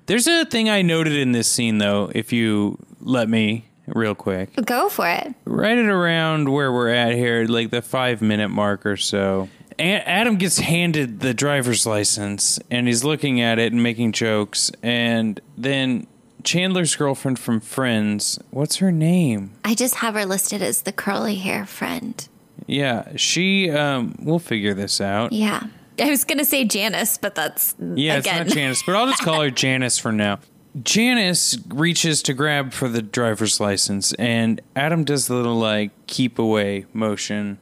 There's 0.07 0.27
a 0.27 0.45
thing 0.45 0.69
I 0.69 0.81
noted 0.81 1.13
in 1.13 1.31
this 1.31 1.47
scene, 1.47 1.77
though, 1.77 2.11
if 2.13 2.33
you 2.33 2.77
let 2.99 3.29
me, 3.29 3.65
real 3.87 4.15
quick 4.15 4.55
Go 4.65 4.89
for 4.89 5.07
it. 5.07 5.33
right 5.45 5.77
at 5.77 5.85
around 5.85 6.49
where 6.49 6.71
we're 6.71 6.89
at 6.89 7.13
here, 7.15 7.45
like 7.45 7.69
the 7.71 7.81
five 7.81 8.21
minute 8.21 8.49
mark 8.49 8.85
or 8.85 8.97
so. 8.97 9.49
Adam 9.79 10.35
gets 10.35 10.59
handed 10.59 11.21
the 11.21 11.33
driver's 11.33 11.85
license 11.87 12.59
and 12.69 12.87
he's 12.87 13.03
looking 13.03 13.41
at 13.41 13.57
it 13.57 13.73
and 13.73 13.81
making 13.81 14.11
jokes. 14.11 14.71
And 14.83 15.39
then 15.57 16.05
Chandler's 16.43 16.95
girlfriend 16.95 17.39
from 17.39 17.59
Friends, 17.59 18.37
what's 18.51 18.75
her 18.77 18.91
name? 18.91 19.53
I 19.65 19.73
just 19.73 19.95
have 19.95 20.13
her 20.13 20.25
listed 20.25 20.61
as 20.61 20.83
the 20.83 20.91
curly 20.91 21.35
hair 21.35 21.65
friend. 21.65 22.27
Yeah, 22.67 23.15
she. 23.15 23.71
Um, 23.71 24.15
we'll 24.19 24.37
figure 24.39 24.73
this 24.75 25.01
out. 25.01 25.31
Yeah. 25.33 25.63
I 25.99 26.09
was 26.09 26.23
going 26.23 26.37
to 26.37 26.45
say 26.45 26.63
Janice, 26.63 27.17
but 27.17 27.33
that's 27.35 27.75
Yeah, 27.79 28.17
again. 28.17 28.41
it's 28.45 28.49
not 28.49 28.55
Janice, 28.55 28.83
but 28.85 28.95
I'll 28.95 29.07
just 29.07 29.23
call 29.23 29.41
her 29.41 29.49
Janice 29.51 29.97
for 29.97 30.11
now. 30.11 30.39
Janice 30.81 31.57
reaches 31.67 32.21
to 32.23 32.33
grab 32.33 32.71
for 32.71 32.87
the 32.87 33.01
driver's 33.01 33.59
license, 33.59 34.13
and 34.13 34.61
Adam 34.75 35.03
does 35.03 35.27
the 35.27 35.35
little 35.35 35.57
like 35.57 35.91
keep 36.07 36.39
away 36.39 36.85
motion, 36.93 37.59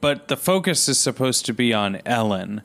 but 0.00 0.28
the 0.28 0.36
focus 0.36 0.88
is 0.88 0.98
supposed 0.98 1.44
to 1.46 1.52
be 1.52 1.74
on 1.74 2.00
Ellen 2.06 2.62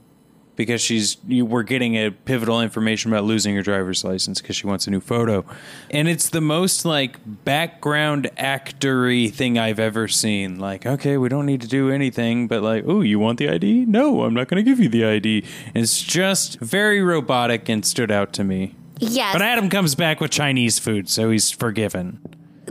because 0.55 0.81
she's 0.81 1.17
you, 1.27 1.43
we're 1.43 1.63
getting 1.63 1.95
a 1.95 2.11
pivotal 2.11 2.61
information 2.61 3.11
about 3.11 3.23
losing 3.23 3.55
her 3.55 3.63
driver's 3.63 4.03
license 4.03 4.39
because 4.39 4.55
she 4.55 4.67
wants 4.67 4.85
a 4.85 4.91
new 4.91 4.99
photo, 4.99 5.43
and 5.89 6.07
it's 6.07 6.29
the 6.29 6.41
most 6.41 6.85
like 6.85 7.17
background 7.43 8.29
actory 8.37 9.33
thing 9.33 9.57
I've 9.57 9.79
ever 9.79 10.07
seen. 10.07 10.59
Like, 10.59 10.85
okay, 10.85 11.17
we 11.17 11.27
don't 11.27 11.47
need 11.47 11.61
to 11.61 11.67
do 11.67 11.89
anything, 11.89 12.47
but 12.47 12.61
like, 12.61 12.83
oh, 12.85 13.01
you 13.01 13.17
want 13.17 13.39
the 13.39 13.49
ID? 13.49 13.85
No, 13.87 14.25
I'm 14.25 14.35
not 14.35 14.47
going 14.47 14.63
to 14.63 14.69
give 14.69 14.79
you 14.79 14.89
the 14.89 15.05
ID. 15.05 15.43
It's 15.73 16.03
just 16.03 16.59
very 16.59 17.01
robotic 17.01 17.67
and 17.67 17.83
stood 17.83 18.11
out 18.11 18.31
to 18.33 18.43
me. 18.43 18.75
Yes. 19.01 19.33
But 19.33 19.41
Adam 19.41 19.69
comes 19.69 19.95
back 19.95 20.21
with 20.21 20.31
Chinese 20.31 20.79
food, 20.79 21.09
so 21.09 21.29
he's 21.31 21.51
forgiven. 21.51 22.19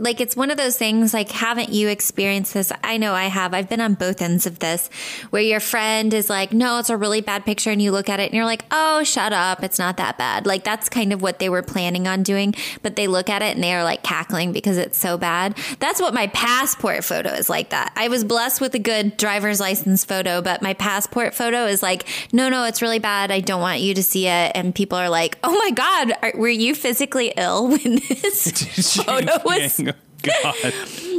Like 0.01 0.19
it's 0.19 0.35
one 0.35 0.49
of 0.49 0.57
those 0.57 0.77
things 0.77 1.13
like 1.13 1.29
haven't 1.29 1.69
you 1.69 1.87
experienced 1.87 2.55
this? 2.55 2.71
I 2.83 2.97
know 2.97 3.13
i 3.13 3.25
have. 3.25 3.53
I've 3.53 3.69
been 3.69 3.79
on 3.79 3.93
both 3.93 4.21
ends 4.21 4.47
of 4.47 4.57
this 4.59 4.89
where 5.29 5.43
your 5.43 5.59
friend 5.59 6.13
is 6.13 6.29
like 6.29 6.51
no 6.51 6.79
it's 6.79 6.89
a 6.89 6.97
really 6.97 7.21
bad 7.21 7.45
picture 7.45 7.69
and 7.69 7.81
you 7.81 7.91
look 7.91 8.09
at 8.09 8.19
it 8.19 8.23
and 8.23 8.33
you're 8.33 8.45
like 8.45 8.65
oh 8.71 9.03
shut 9.03 9.31
up. 9.31 9.63
It's 9.63 9.77
not 9.77 9.97
that 9.97 10.17
bad. 10.17 10.47
Like 10.47 10.63
that's 10.63 10.89
kind 10.89 11.13
of 11.13 11.21
what 11.21 11.37
they 11.37 11.49
were 11.49 11.61
planning 11.61 12.07
on 12.07 12.23
doing 12.23 12.55
but 12.81 12.95
they 12.95 13.07
look 13.07 13.29
at 13.29 13.43
it 13.43 13.53
and 13.53 13.63
they 13.63 13.73
are 13.73 13.83
like 13.83 14.01
cackling 14.01 14.51
because 14.51 14.77
it's 14.77 14.97
so 14.97 15.17
bad. 15.17 15.55
That's 15.79 16.01
what 16.01 16.15
my 16.15 16.27
passport 16.27 17.03
photo 17.03 17.29
is 17.29 17.49
like 17.49 17.69
that. 17.69 17.93
I 17.95 18.07
was 18.07 18.23
blessed 18.23 18.59
with 18.59 18.73
a 18.73 18.79
good 18.79 19.17
driver's 19.17 19.59
license 19.59 20.03
photo 20.03 20.41
but 20.41 20.63
my 20.63 20.73
passport 20.73 21.35
photo 21.35 21.65
is 21.65 21.83
like 21.83 22.07
no 22.33 22.49
no 22.49 22.65
it's 22.65 22.81
really 22.81 22.99
bad. 22.99 23.29
I 23.29 23.39
don't 23.39 23.61
want 23.61 23.81
you 23.81 23.93
to 23.93 24.03
see 24.03 24.25
it. 24.25 24.51
And 24.55 24.73
people 24.73 24.97
are 24.97 25.09
like 25.09 25.37
oh 25.43 25.53
my 25.53 25.69
god 25.69 26.13
are, 26.23 26.33
were 26.35 26.49
you 26.49 26.73
physically 26.73 27.33
ill 27.37 27.67
when 27.67 27.95
this 28.09 28.97
photo 28.97 29.37
was 29.45 29.90
God. 30.21 30.73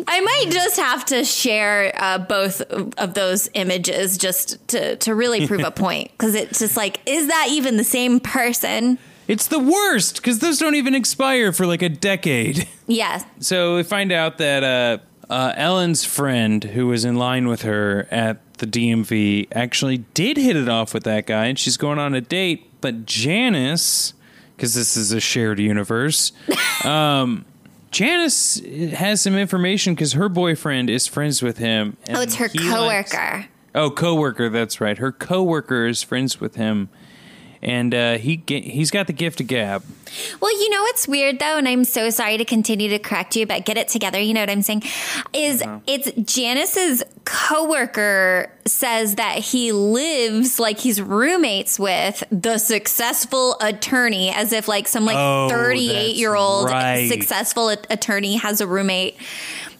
I 0.06 0.20
might 0.20 0.46
just 0.50 0.76
have 0.78 1.04
to 1.06 1.24
share 1.24 1.92
uh, 1.96 2.18
both 2.18 2.60
of 2.60 3.14
those 3.14 3.48
images 3.54 4.18
just 4.18 4.66
to, 4.68 4.96
to 4.96 5.14
really 5.14 5.46
prove 5.46 5.62
a 5.64 5.70
point 5.72 6.10
because 6.12 6.34
it's 6.34 6.58
just 6.58 6.76
like, 6.76 7.00
is 7.06 7.28
that 7.28 7.48
even 7.50 7.76
the 7.76 7.84
same 7.84 8.20
person? 8.20 8.98
It's 9.28 9.46
the 9.46 9.58
worst 9.58 10.16
because 10.16 10.40
those 10.40 10.58
don't 10.58 10.74
even 10.74 10.94
expire 10.94 11.52
for 11.52 11.66
like 11.66 11.82
a 11.82 11.88
decade. 11.88 12.68
Yes. 12.86 13.24
So 13.38 13.76
we 13.76 13.84
find 13.84 14.12
out 14.12 14.38
that 14.38 14.64
uh, 14.64 14.98
uh, 15.32 15.54
Ellen's 15.56 16.04
friend, 16.04 16.62
who 16.62 16.88
was 16.88 17.04
in 17.04 17.16
line 17.16 17.48
with 17.48 17.62
her 17.62 18.06
at 18.10 18.58
the 18.58 18.66
DMV, 18.66 19.48
actually 19.52 19.98
did 19.98 20.36
hit 20.36 20.56
it 20.56 20.68
off 20.68 20.92
with 20.92 21.04
that 21.04 21.26
guy, 21.26 21.46
and 21.46 21.58
she's 21.58 21.76
going 21.76 21.98
on 21.98 22.14
a 22.14 22.20
date. 22.20 22.68
But 22.80 23.06
Janice, 23.06 24.12
because 24.56 24.74
this 24.74 24.96
is 24.96 25.12
a 25.12 25.20
shared 25.20 25.58
universe, 25.58 26.32
um, 26.84 27.44
Janice 27.92 28.60
has 28.94 29.20
some 29.20 29.36
information 29.36 29.94
because 29.94 30.14
her 30.14 30.28
boyfriend 30.28 30.90
is 30.90 31.06
friends 31.06 31.42
with 31.42 31.58
him. 31.58 31.96
and 32.06 32.16
Oh, 32.16 32.20
it's 32.22 32.36
her 32.36 32.48
he 32.48 32.58
likes- 32.58 33.12
coworker. 33.12 33.46
Oh, 33.74 33.90
coworker. 33.90 34.48
That's 34.48 34.80
right. 34.80 34.98
Her 34.98 35.12
coworker 35.12 35.86
is 35.86 36.02
friends 36.02 36.40
with 36.40 36.56
him, 36.56 36.88
and 37.62 37.94
uh, 37.94 38.18
he 38.18 38.42
he's 38.46 38.90
got 38.90 39.06
the 39.06 39.12
gift 39.12 39.40
of 39.40 39.46
gab. 39.46 39.82
Well, 40.40 40.52
you 40.52 40.68
know 40.70 40.82
what's 40.82 41.08
weird 41.08 41.38
though, 41.38 41.56
and 41.56 41.66
I'm 41.68 41.84
so 41.84 42.10
sorry 42.10 42.36
to 42.36 42.44
continue 42.44 42.88
to 42.90 42.98
correct 42.98 43.34
you, 43.36 43.46
but 43.46 43.64
get 43.64 43.78
it 43.78 43.88
together. 43.88 44.18
You 44.18 44.34
know 44.34 44.40
what 44.40 44.50
I'm 44.50 44.62
saying? 44.62 44.82
Is 45.32 45.62
it's 45.86 46.10
Janice's 46.32 47.02
coworker 47.24 48.50
says 48.66 49.14
that 49.16 49.36
he 49.38 49.72
lives 49.72 50.58
like 50.60 50.78
he's 50.78 51.00
roommates 51.00 51.78
with 51.78 52.22
the 52.30 52.58
successful 52.58 53.56
attorney, 53.60 54.30
as 54.30 54.52
if 54.52 54.68
like 54.68 54.88
some 54.88 55.04
like 55.04 55.16
Oh, 55.18 55.48
38 55.48 56.16
year 56.16 56.34
old 56.34 56.66
right. 56.68 57.08
successful 57.08 57.70
at- 57.70 57.86
attorney 57.90 58.36
has 58.36 58.60
a 58.60 58.66
roommate. 58.66 59.16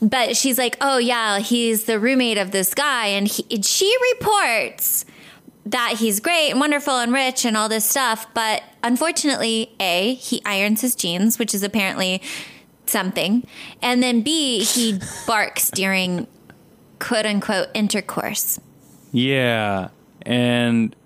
But 0.01 0.37
she's 0.37 0.59
like, 0.59 0.77
oh 0.81 0.99
yeah, 0.99 1.39
he's 1.39 1.85
the 1.85 1.99
roommate 2.01 2.39
of 2.39 2.51
this 2.51 2.75
guy, 2.75 3.07
and 3.09 3.29
he, 3.29 3.63
she 3.63 3.95
reports 4.15 5.05
that 5.67 5.97
he's 5.99 6.21
great 6.21 6.51
and 6.51 6.61
wonderful 6.61 6.99
and 6.99 7.13
rich 7.13 7.45
and 7.45 7.57
all 7.57 7.69
this 7.69 7.89
stuff. 7.89 8.27
But 8.35 8.63
unfortunately, 8.83 9.75
A, 9.81 10.15
he 10.15 10.43
irons 10.45 10.81
his 10.81 10.95
jeans, 10.95 11.39
which 11.39 11.55
is 11.55 11.63
apparently 11.63 12.23
something. 12.87 13.47
And 13.81 14.03
then 14.03 14.23
B, 14.23 14.65
he 14.65 14.99
barks 15.27 15.71
during 15.71 16.27
quote 16.99 17.27
unquote 17.27 17.69
intercourse. 17.75 18.61
Yeah, 19.13 19.89
and 20.23 20.97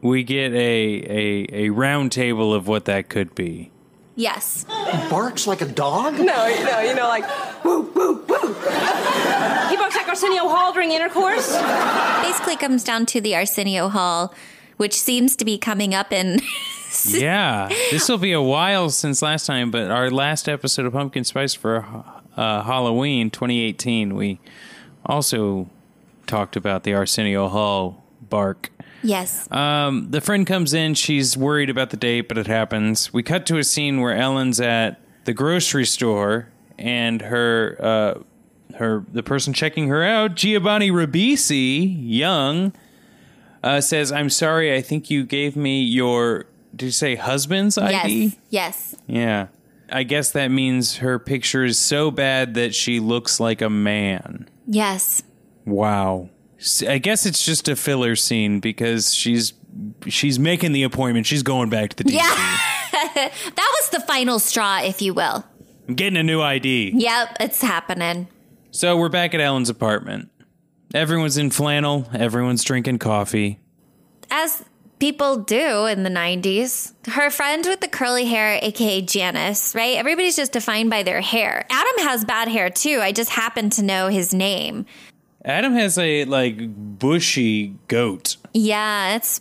we 0.00 0.22
get 0.22 0.52
a 0.52 0.56
a, 0.56 1.46
a 1.66 1.70
round 1.70 2.12
table 2.12 2.54
of 2.54 2.68
what 2.68 2.84
that 2.86 3.08
could 3.08 3.34
be. 3.34 3.70
Yes. 4.18 4.66
Barks 5.08 5.46
like 5.46 5.60
a 5.60 5.64
dog? 5.64 6.14
No, 6.14 6.46
you 6.48 6.64
know, 6.64 6.80
you 6.80 6.92
know, 6.92 7.06
like 7.06 7.24
woo, 7.64 7.82
woo, 7.94 8.14
woo. 8.26 8.48
He 8.48 9.76
barks 9.76 9.94
like 9.94 10.08
Arsenio 10.08 10.48
Hall 10.48 10.72
during 10.72 10.90
intercourse. 10.90 11.56
Basically 12.22 12.56
comes 12.56 12.82
down 12.82 13.06
to 13.06 13.20
the 13.20 13.36
Arsenio 13.36 13.88
Hall, 13.88 14.34
which 14.76 14.94
seems 14.94 15.36
to 15.36 15.44
be 15.44 15.56
coming 15.56 15.94
up 15.94 16.12
in. 16.12 16.40
Yeah, 17.10 17.68
this 17.90 18.08
will 18.08 18.16
be 18.16 18.32
a 18.32 18.40
while 18.40 18.88
since 18.88 19.20
last 19.20 19.44
time, 19.44 19.70
but 19.70 19.90
our 19.90 20.10
last 20.10 20.48
episode 20.48 20.86
of 20.86 20.94
Pumpkin 20.94 21.22
Spice 21.22 21.52
for 21.52 21.84
uh, 22.34 22.62
Halloween 22.62 23.28
2018, 23.30 24.16
we 24.16 24.40
also 25.04 25.68
talked 26.26 26.56
about 26.56 26.84
the 26.84 26.94
Arsenio 26.94 27.48
Hall 27.48 28.02
bark. 28.22 28.70
Yes. 29.02 29.50
Um, 29.50 30.10
the 30.10 30.20
friend 30.20 30.46
comes 30.46 30.74
in. 30.74 30.94
She's 30.94 31.36
worried 31.36 31.70
about 31.70 31.90
the 31.90 31.96
date, 31.96 32.28
but 32.28 32.38
it 32.38 32.46
happens. 32.46 33.12
We 33.12 33.22
cut 33.22 33.46
to 33.46 33.58
a 33.58 33.64
scene 33.64 34.00
where 34.00 34.16
Ellen's 34.16 34.60
at 34.60 35.00
the 35.24 35.32
grocery 35.32 35.86
store, 35.86 36.48
and 36.78 37.22
her 37.22 37.76
uh, 37.80 38.22
her 38.76 39.04
the 39.12 39.22
person 39.22 39.52
checking 39.52 39.88
her 39.88 40.02
out, 40.02 40.34
Giovanni 40.34 40.90
Ribisi, 40.90 41.96
young, 42.00 42.72
uh, 43.62 43.80
says, 43.80 44.12
"I'm 44.12 44.30
sorry. 44.30 44.74
I 44.74 44.80
think 44.80 45.10
you 45.10 45.24
gave 45.24 45.56
me 45.56 45.82
your 45.82 46.46
did 46.74 46.86
you 46.86 46.92
say 46.92 47.14
husband's 47.16 47.78
ID? 47.78 48.24
yes. 48.24 48.36
Yes. 48.50 48.96
Yeah." 49.06 49.46
I 49.90 50.02
guess 50.02 50.32
that 50.32 50.48
means 50.48 50.96
her 50.98 51.18
picture 51.18 51.64
is 51.64 51.78
so 51.78 52.10
bad 52.10 52.54
that 52.54 52.74
she 52.74 53.00
looks 53.00 53.40
like 53.40 53.62
a 53.62 53.70
man. 53.70 54.46
Yes. 54.66 55.22
Wow. 55.64 56.28
I 56.86 56.98
guess 56.98 57.24
it's 57.26 57.44
just 57.44 57.68
a 57.68 57.76
filler 57.76 58.16
scene 58.16 58.60
because 58.60 59.14
she's 59.14 59.52
she's 60.06 60.38
making 60.38 60.72
the 60.72 60.82
appointment. 60.82 61.26
She's 61.26 61.42
going 61.42 61.70
back 61.70 61.90
to 61.90 61.96
the 61.96 62.04
DC. 62.04 62.14
Yeah. 62.14 62.58
that 63.14 63.32
was 63.80 63.90
the 63.90 64.00
final 64.00 64.38
straw, 64.38 64.80
if 64.82 65.00
you 65.00 65.14
will. 65.14 65.44
I'm 65.86 65.94
getting 65.94 66.16
a 66.16 66.22
new 66.22 66.40
ID. 66.42 66.92
Yep, 66.96 67.36
it's 67.40 67.62
happening. 67.62 68.28
So 68.70 68.96
we're 68.96 69.08
back 69.08 69.34
at 69.34 69.40
Ellen's 69.40 69.70
apartment. 69.70 70.30
Everyone's 70.94 71.36
in 71.38 71.50
flannel. 71.50 72.08
Everyone's 72.12 72.64
drinking 72.64 72.98
coffee. 72.98 73.58
as 74.30 74.64
people 74.98 75.36
do 75.36 75.86
in 75.86 76.02
the 76.02 76.10
90s. 76.10 76.92
Her 77.08 77.30
friend 77.30 77.64
with 77.66 77.80
the 77.80 77.88
curly 77.88 78.24
hair, 78.24 78.58
aka 78.60 79.00
Janice, 79.00 79.74
right? 79.74 79.96
Everybody's 79.96 80.36
just 80.36 80.52
defined 80.52 80.90
by 80.90 81.02
their 81.02 81.20
hair. 81.20 81.64
Adam 81.70 82.04
has 82.06 82.24
bad 82.24 82.48
hair 82.48 82.68
too. 82.70 82.98
I 83.00 83.12
just 83.12 83.30
happen 83.30 83.70
to 83.70 83.82
know 83.82 84.08
his 84.08 84.34
name. 84.34 84.86
Adam 85.48 85.72
has 85.72 85.96
a 85.96 86.24
like 86.26 86.58
bushy 86.98 87.74
goat. 87.88 88.36
Yeah, 88.52 89.16
it's 89.16 89.40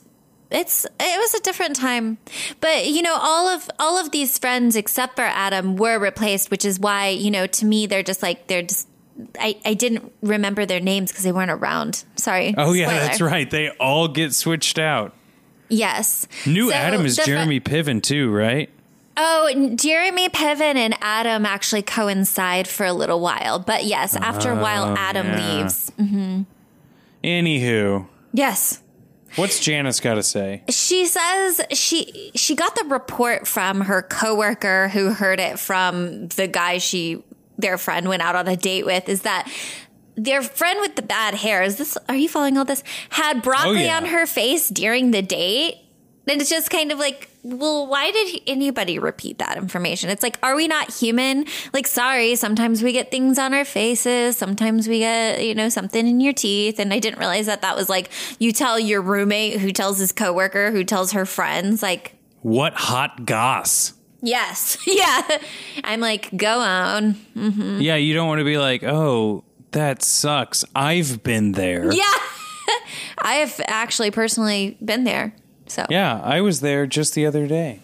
it's 0.49 0.85
it 0.85 1.19
was 1.19 1.33
a 1.33 1.41
different 1.41 1.75
time. 1.75 2.17
But 2.61 2.87
you 2.87 3.01
know, 3.01 3.15
all 3.19 3.47
of 3.47 3.69
all 3.77 3.97
of 3.99 4.11
these 4.11 4.37
friends 4.39 4.75
except 4.77 5.17
for 5.17 5.23
Adam 5.23 5.75
were 5.75 5.99
replaced, 5.99 6.49
which 6.49 6.63
is 6.63 6.79
why, 6.79 7.09
you 7.09 7.29
know, 7.29 7.45
to 7.45 7.65
me 7.65 7.85
they're 7.85 8.03
just 8.03 8.23
like 8.23 8.47
they're 8.47 8.61
just 8.63 8.87
I, 9.39 9.59
I 9.65 9.73
didn't 9.73 10.13
remember 10.21 10.65
their 10.65 10.79
names 10.79 11.11
because 11.11 11.25
they 11.25 11.31
weren't 11.33 11.51
around. 11.51 12.05
Sorry. 12.15 12.55
Oh 12.57 12.71
yeah, 12.71 12.87
Spoiler. 12.87 13.01
that's 13.01 13.21
right. 13.21 13.51
They 13.51 13.69
all 13.71 14.07
get 14.07 14.33
switched 14.33 14.79
out. 14.79 15.13
Yes. 15.69 16.27
New 16.45 16.69
So 16.69 16.75
Adam 16.75 17.05
is 17.05 17.17
the 17.17 17.23
fr- 17.23 17.27
Jeremy 17.27 17.59
Piven 17.59 18.01
too, 18.01 18.31
right? 18.31 18.69
Oh, 19.19 19.73
Jeremy 19.75 20.29
Piven 20.29 20.75
and 20.75 20.95
Adam 21.01 21.45
actually 21.45 21.81
coincide 21.81 22.67
for 22.67 22.85
a 22.85 22.93
little 22.93 23.19
while. 23.19 23.57
But 23.57 23.85
yes, 23.85 24.15
after 24.15 24.51
a 24.51 24.55
while, 24.55 24.91
oh, 24.91 24.95
Adam 24.97 25.25
Oh, 25.27 25.29
yeah. 25.31 25.57
leaves. 25.57 25.91
Mm-hmm. 25.99 26.41
Anywho, 27.23 28.07
Yes. 28.33 28.81
what's 29.35 29.59
Janice 29.59 29.99
got 29.99 30.15
to 30.15 30.23
say? 30.23 30.63
She 30.69 31.05
says 31.07 31.61
she 31.71 32.31
she 32.35 32.55
got 32.55 32.75
the 32.75 32.85
report 32.85 33.47
from 33.47 33.81
her 33.81 34.01
coworker 34.03 34.89
who 34.89 35.11
heard 35.13 35.39
it 35.39 35.59
from 35.59 36.27
the 36.29 36.47
guy 36.47 36.77
she 36.77 37.23
their 37.57 37.77
friend 37.77 38.07
went 38.07 38.21
out 38.21 38.35
on 38.35 38.47
a 38.47 38.55
date 38.55 38.85
with 38.85 39.09
is 39.09 39.23
that 39.23 39.51
their 40.15 40.41
friend 40.43 40.79
with 40.79 40.95
the 40.95 41.01
bad 41.01 41.33
hair 41.33 41.63
is 41.63 41.77
this 41.77 41.97
are 42.07 42.15
you 42.15 42.29
following 42.29 42.55
all 42.57 42.65
this 42.65 42.83
had 43.09 43.41
broccoli 43.41 43.79
Oh, 43.79 43.85
yeah. 43.85 43.97
on 43.97 44.05
her 44.05 44.27
face 44.27 44.69
during 44.69 45.09
the 45.11 45.21
date 45.23 45.75
And 46.29 46.41
it's 46.41 46.49
just 46.49 46.69
kind 46.69 46.91
of 46.91 46.99
like, 46.99 47.29
well, 47.43 47.87
why 47.87 48.11
did 48.11 48.41
anybody 48.47 48.99
repeat 48.99 49.37
that 49.37 49.57
information? 49.57 50.09
It's 50.09 50.23
like, 50.23 50.37
are 50.43 50.55
we 50.55 50.67
not 50.67 50.93
human? 50.93 51.45
Like, 51.73 51.87
sorry, 51.87 52.35
sometimes 52.35 52.83
we 52.83 52.91
get 52.91 53.11
things 53.11 53.39
on 53.39 53.53
our 53.53 53.63
faces. 53.63 54.35
Sometimes 54.35 54.87
we 54.87 54.99
get, 54.99 55.43
you 55.45 55.55
know, 55.55 55.69
something 55.69 56.05
in 56.05 56.19
your 56.19 56.33
teeth. 56.33 56.79
And 56.79 56.93
I 56.93 56.99
didn't 56.99 57.19
realize 57.19 57.45
that 57.45 57.61
that 57.61 57.75
was 57.75 57.87
like, 57.89 58.09
you 58.39 58.51
tell 58.51 58.77
your 58.79 59.01
roommate 59.01 59.59
who 59.61 59.71
tells 59.71 59.99
his 59.99 60.11
coworker 60.11 60.71
who 60.71 60.83
tells 60.83 61.13
her 61.13 61.25
friends, 61.25 61.81
like, 61.81 62.15
What 62.41 62.73
hot 62.73 63.25
goss? 63.25 63.93
yes, 64.21 64.77
yeah. 64.87 65.21
I'm 65.83 65.99
like, 66.01 66.35
go 66.35 66.59
on. 66.59 67.13
Mm-hmm. 67.35 67.79
Yeah, 67.81 67.95
you 67.95 68.13
don't 68.13 68.27
want 68.27 68.39
to 68.39 68.45
be 68.45 68.57
like, 68.57 68.83
oh, 68.83 69.43
that 69.71 70.03
sucks. 70.03 70.65
I've 70.75 71.23
been 71.23 71.53
there. 71.53 71.91
Yeah. 71.93 72.03
I 73.19 73.35
have 73.35 73.61
actually 73.67 74.11
personally 74.11 74.77
been 74.83 75.03
there. 75.03 75.33
So 75.71 75.85
Yeah, 75.89 76.21
I 76.23 76.41
was 76.41 76.61
there 76.61 76.85
just 76.87 77.13
the 77.13 77.25
other 77.25 77.47
day. 77.47 77.81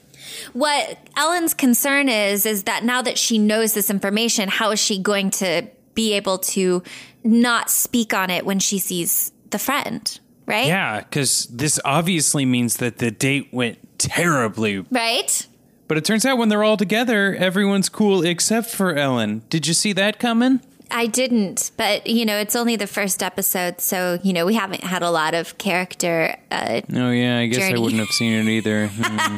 what 0.53 0.97
Ellen's 1.17 1.53
concern 1.53 2.09
is 2.09 2.45
is 2.45 2.63
that 2.63 2.83
now 2.83 3.01
that 3.01 3.17
she 3.17 3.37
knows 3.37 3.73
this 3.73 3.89
information, 3.89 4.49
how 4.49 4.71
is 4.71 4.79
she 4.79 4.99
going 4.99 5.29
to 5.31 5.67
be 5.93 6.13
able 6.13 6.39
to 6.39 6.81
not 7.23 7.69
speak 7.69 8.13
on 8.13 8.29
it 8.29 8.45
when 8.45 8.59
she 8.59 8.79
sees 8.79 9.31
the 9.51 9.59
friend, 9.59 10.19
right? 10.45 10.67
Yeah, 10.67 11.01
because 11.01 11.45
this 11.47 11.79
obviously 11.85 12.45
means 12.45 12.77
that 12.77 12.97
the 12.97 13.11
date 13.11 13.49
went 13.51 13.77
terribly. 13.99 14.79
Right? 14.91 15.47
But 15.87 15.97
it 15.97 16.05
turns 16.05 16.25
out 16.25 16.37
when 16.37 16.49
they're 16.49 16.63
all 16.63 16.77
together, 16.77 17.35
everyone's 17.35 17.89
cool 17.89 18.23
except 18.23 18.69
for 18.69 18.95
Ellen. 18.95 19.43
Did 19.49 19.67
you 19.67 19.73
see 19.73 19.93
that 19.93 20.17
coming? 20.17 20.61
I 20.91 21.07
didn't, 21.07 21.71
but 21.77 22.05
you 22.07 22.25
know, 22.25 22.37
it's 22.37 22.55
only 22.55 22.75
the 22.75 22.87
first 22.87 23.23
episode, 23.23 23.81
so 23.81 24.19
you 24.23 24.31
know, 24.33 24.45
we 24.45 24.53
haven't 24.53 24.83
had 24.83 25.01
a 25.01 25.09
lot 25.09 25.33
of 25.33 25.57
character 25.57 26.35
uh 26.51 26.81
Oh, 26.93 27.09
yeah, 27.11 27.39
I 27.39 27.47
guess 27.47 27.71
I 27.73 27.79
wouldn't 27.79 27.99
have 27.99 28.09
seen 28.09 28.33
it 28.33 28.47
either. 28.51 28.87
Hmm. 29.03 29.37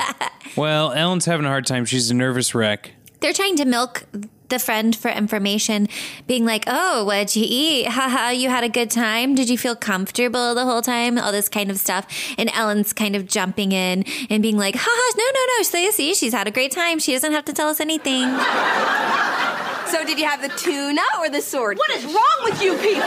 well, 0.59 0.91
Ellen's 0.93 1.25
having 1.25 1.45
a 1.45 1.49
hard 1.49 1.65
time. 1.65 1.85
She's 1.85 2.09
a 2.09 2.13
nervous 2.13 2.53
wreck. 2.55 2.91
they're 3.21 3.33
trying 3.33 3.55
to 3.57 3.65
milk 3.65 4.03
the 4.49 4.59
friend 4.59 4.95
for 4.95 5.09
information, 5.09 5.87
being 6.27 6.45
like, 6.45 6.65
"Oh, 6.67 7.03
what'd 7.05 7.35
you 7.35 7.45
eat? 7.47 7.87
Haha, 7.87 8.29
you 8.29 8.49
had 8.49 8.63
a 8.63 8.69
good 8.69 8.91
time. 8.91 9.33
Did 9.33 9.49
you 9.49 9.57
feel 9.57 9.75
comfortable 9.75 10.53
the 10.53 10.65
whole 10.65 10.83
time? 10.83 11.17
All 11.17 11.31
this 11.31 11.49
kind 11.49 11.71
of 11.71 11.77
stuff." 11.79 12.05
And 12.37 12.51
Ellen's 12.53 12.93
kind 12.93 13.15
of 13.15 13.25
jumping 13.27 13.71
in 13.71 14.03
and 14.29 14.43
being 14.43 14.57
like, 14.57 14.75
"Haha, 14.77 15.17
no, 15.17 15.23
no, 15.33 15.57
no. 15.57 15.63
See, 15.63 15.91
see, 15.91 16.13
she's 16.13 16.33
had 16.33 16.47
a 16.47 16.51
great 16.51 16.71
time. 16.71 16.99
She 16.99 17.13
doesn't 17.13 17.31
have 17.31 17.45
to 17.45 17.53
tell 17.53 17.69
us 17.69 17.79
anything." 17.79 18.21
So 19.87 20.03
did 20.05 20.19
you 20.19 20.25
have 20.25 20.41
the 20.41 20.49
tuna 20.49 21.01
or 21.19 21.29
the 21.29 21.41
sword? 21.41 21.77
What 21.77 21.89
is 21.91 22.05
wrong 22.05 22.37
with 22.43 22.61
you 22.61 22.73
people? 22.77 22.99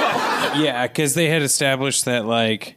Yeah, 0.63 0.87
because 0.87 1.15
they 1.15 1.29
had 1.29 1.43
established 1.43 2.05
that, 2.05 2.25
like, 2.25 2.77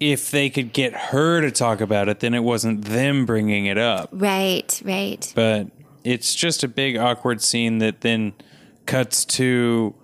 if 0.00 0.30
they 0.30 0.50
could 0.50 0.72
get 0.72 0.94
her 0.94 1.40
to 1.40 1.50
talk 1.50 1.80
about 1.80 2.08
it, 2.08 2.20
then 2.20 2.34
it 2.34 2.42
wasn't 2.42 2.84
them 2.84 3.24
bringing 3.24 3.66
it 3.66 3.78
up. 3.78 4.10
Right, 4.12 4.80
right. 4.84 5.32
But 5.34 5.68
it's 6.04 6.34
just 6.34 6.62
a 6.62 6.68
big, 6.68 6.96
awkward 6.96 7.42
scene 7.42 7.78
that 7.78 8.02
then 8.02 8.34
cuts 8.84 9.24
to 9.24 9.94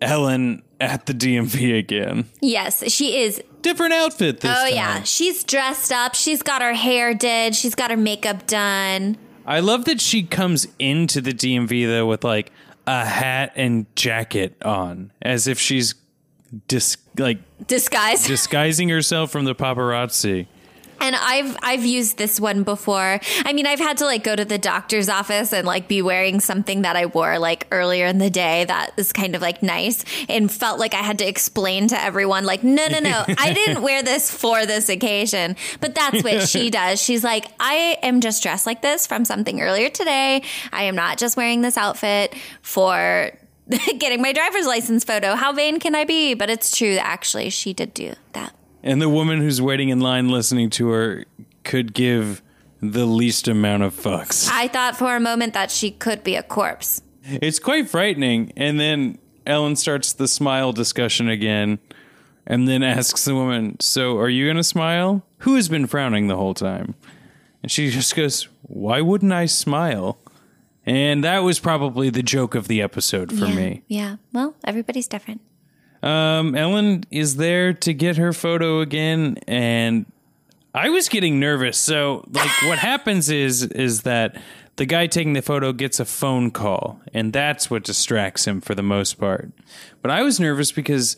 Ellen 0.00 0.62
at 0.80 1.06
the 1.06 1.12
DMV 1.12 1.78
again. 1.78 2.26
Yes, 2.40 2.90
she 2.92 3.20
is. 3.22 3.42
Different 3.62 3.92
outfit 3.92 4.40
this 4.40 4.50
oh, 4.50 4.54
time. 4.54 4.62
Oh 4.62 4.66
time. 4.66 4.74
yeah, 4.74 5.02
she's 5.02 5.44
dressed 5.44 5.92
up. 5.92 6.14
She's 6.14 6.42
got 6.42 6.62
her 6.62 6.74
hair 6.74 7.14
did. 7.14 7.54
She's 7.54 7.74
got 7.74 7.90
her 7.90 7.96
makeup 7.96 8.46
done. 8.46 9.16
I 9.46 9.60
love 9.60 9.86
that 9.86 10.00
she 10.00 10.22
comes 10.24 10.68
into 10.78 11.20
the 11.20 11.32
DMV 11.32 11.86
though 11.86 12.06
with 12.06 12.22
like 12.22 12.52
a 12.88 13.04
hat 13.04 13.52
and 13.54 13.84
jacket 13.94 14.56
on, 14.64 15.12
as 15.20 15.46
if 15.46 15.60
she's 15.60 15.94
dis- 16.68 16.96
like 17.18 17.38
Disguise. 17.66 18.26
disguising 18.26 18.88
herself 18.88 19.30
from 19.30 19.44
the 19.44 19.54
paparazzi. 19.54 20.46
And 21.00 21.16
I've 21.16 21.56
I've 21.62 21.84
used 21.84 22.18
this 22.18 22.40
one 22.40 22.62
before. 22.62 23.20
I 23.44 23.52
mean, 23.52 23.66
I've 23.66 23.78
had 23.78 23.98
to 23.98 24.04
like 24.04 24.24
go 24.24 24.34
to 24.34 24.44
the 24.44 24.58
doctor's 24.58 25.08
office 25.08 25.52
and 25.52 25.66
like 25.66 25.88
be 25.88 26.02
wearing 26.02 26.40
something 26.40 26.82
that 26.82 26.96
I 26.96 27.06
wore 27.06 27.38
like 27.38 27.66
earlier 27.70 28.06
in 28.06 28.18
the 28.18 28.30
day 28.30 28.64
that 28.64 28.92
is 28.96 29.12
kind 29.12 29.34
of 29.34 29.42
like 29.42 29.62
nice 29.62 30.04
and 30.28 30.50
felt 30.50 30.78
like 30.78 30.94
I 30.94 31.02
had 31.02 31.18
to 31.18 31.28
explain 31.28 31.88
to 31.88 32.02
everyone 32.02 32.44
like, 32.44 32.62
"No, 32.64 32.86
no, 32.88 32.98
no. 32.98 33.24
I 33.38 33.52
didn't 33.54 33.82
wear 33.82 34.02
this 34.02 34.30
for 34.30 34.66
this 34.66 34.88
occasion." 34.88 35.56
But 35.80 35.94
that's 35.94 36.22
what 36.22 36.48
she 36.48 36.70
does. 36.80 37.00
She's 37.00 37.24
like, 37.24 37.46
"I 37.60 37.98
am 38.02 38.20
just 38.20 38.42
dressed 38.42 38.66
like 38.66 38.82
this 38.82 39.06
from 39.06 39.24
something 39.24 39.60
earlier 39.60 39.90
today. 39.90 40.42
I 40.72 40.84
am 40.84 40.94
not 40.96 41.18
just 41.18 41.36
wearing 41.36 41.62
this 41.62 41.76
outfit 41.76 42.34
for 42.62 43.30
getting 43.98 44.22
my 44.22 44.32
driver's 44.32 44.66
license 44.66 45.04
photo. 45.04 45.34
How 45.34 45.52
vain 45.52 45.78
can 45.78 45.94
I 45.94 46.04
be?" 46.04 46.34
But 46.34 46.50
it's 46.50 46.76
true 46.76 46.96
actually 46.96 47.50
she 47.50 47.72
did 47.72 47.94
do 47.94 48.14
that. 48.32 48.54
And 48.82 49.02
the 49.02 49.08
woman 49.08 49.40
who's 49.40 49.60
waiting 49.60 49.88
in 49.88 50.00
line 50.00 50.28
listening 50.28 50.70
to 50.70 50.88
her 50.90 51.24
could 51.64 51.94
give 51.94 52.42
the 52.80 53.06
least 53.06 53.48
amount 53.48 53.82
of 53.82 53.94
fucks. 53.94 54.48
I 54.50 54.68
thought 54.68 54.96
for 54.96 55.16
a 55.16 55.20
moment 55.20 55.54
that 55.54 55.70
she 55.70 55.90
could 55.90 56.22
be 56.22 56.36
a 56.36 56.42
corpse. 56.42 57.02
It's 57.24 57.58
quite 57.58 57.88
frightening. 57.88 58.52
And 58.56 58.78
then 58.78 59.18
Ellen 59.46 59.76
starts 59.76 60.12
the 60.12 60.28
smile 60.28 60.72
discussion 60.72 61.28
again 61.28 61.78
and 62.46 62.68
then 62.68 62.82
asks 62.82 63.24
the 63.24 63.34
woman, 63.34 63.78
So 63.80 64.16
are 64.18 64.28
you 64.28 64.46
going 64.46 64.56
to 64.56 64.64
smile? 64.64 65.24
Who 65.38 65.56
has 65.56 65.68
been 65.68 65.86
frowning 65.86 66.28
the 66.28 66.36
whole 66.36 66.54
time? 66.54 66.94
And 67.62 67.70
she 67.70 67.90
just 67.90 68.14
goes, 68.14 68.48
Why 68.62 69.00
wouldn't 69.00 69.32
I 69.32 69.46
smile? 69.46 70.18
And 70.86 71.22
that 71.22 71.40
was 71.40 71.58
probably 71.58 72.08
the 72.08 72.22
joke 72.22 72.54
of 72.54 72.66
the 72.66 72.80
episode 72.80 73.30
for 73.30 73.44
yeah, 73.44 73.54
me. 73.54 73.82
Yeah. 73.88 74.16
Well, 74.32 74.54
everybody's 74.64 75.06
different. 75.06 75.42
Um, 76.02 76.54
Ellen 76.54 77.04
is 77.10 77.36
there 77.36 77.72
to 77.72 77.92
get 77.92 78.16
her 78.16 78.32
photo 78.32 78.80
again, 78.80 79.38
and 79.46 80.06
I 80.74 80.90
was 80.90 81.08
getting 81.08 81.40
nervous. 81.40 81.78
So, 81.78 82.24
like, 82.30 82.50
what 82.66 82.78
happens 82.78 83.30
is 83.30 83.62
is 83.62 84.02
that 84.02 84.40
the 84.76 84.86
guy 84.86 85.08
taking 85.08 85.32
the 85.32 85.42
photo 85.42 85.72
gets 85.72 85.98
a 85.98 86.04
phone 86.04 86.50
call, 86.50 87.00
and 87.12 87.32
that's 87.32 87.70
what 87.70 87.84
distracts 87.84 88.46
him 88.46 88.60
for 88.60 88.74
the 88.74 88.82
most 88.82 89.14
part. 89.14 89.50
But 90.02 90.10
I 90.10 90.22
was 90.22 90.38
nervous 90.38 90.70
because 90.70 91.16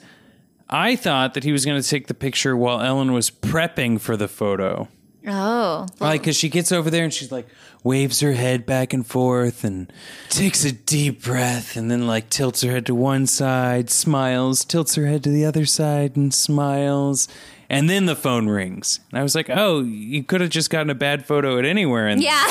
I 0.70 0.96
thought 0.96 1.34
that 1.34 1.44
he 1.44 1.52
was 1.52 1.66
going 1.66 1.80
to 1.80 1.86
take 1.86 2.06
the 2.06 2.14
picture 2.14 2.56
while 2.56 2.80
Ellen 2.80 3.12
was 3.12 3.30
prepping 3.30 4.00
for 4.00 4.16
the 4.16 4.28
photo. 4.28 4.88
Oh. 5.26 5.86
Like, 5.98 6.22
because 6.22 6.36
she 6.36 6.48
gets 6.48 6.72
over 6.72 6.90
there 6.90 7.04
and 7.04 7.12
she's 7.12 7.30
like, 7.30 7.46
waves 7.82 8.20
her 8.20 8.32
head 8.32 8.66
back 8.66 8.92
and 8.92 9.06
forth 9.06 9.64
and 9.64 9.92
takes 10.28 10.64
a 10.64 10.72
deep 10.72 11.22
breath 11.22 11.76
and 11.76 11.90
then, 11.90 12.06
like, 12.06 12.30
tilts 12.30 12.62
her 12.62 12.70
head 12.70 12.86
to 12.86 12.94
one 12.94 13.26
side, 13.26 13.90
smiles, 13.90 14.64
tilts 14.64 14.94
her 14.94 15.06
head 15.06 15.22
to 15.24 15.30
the 15.30 15.44
other 15.44 15.66
side 15.66 16.16
and 16.16 16.32
smiles. 16.32 17.28
And 17.68 17.88
then 17.88 18.06
the 18.06 18.16
phone 18.16 18.48
rings. 18.48 19.00
And 19.10 19.20
I 19.20 19.22
was 19.22 19.34
like, 19.34 19.48
oh, 19.48 19.80
you 19.80 20.24
could 20.24 20.40
have 20.40 20.50
just 20.50 20.70
gotten 20.70 20.90
a 20.90 20.94
bad 20.94 21.26
photo 21.26 21.58
at 21.58 21.64
anywhere. 21.64 22.08
And 22.08 22.22
Yeah. 22.22 22.50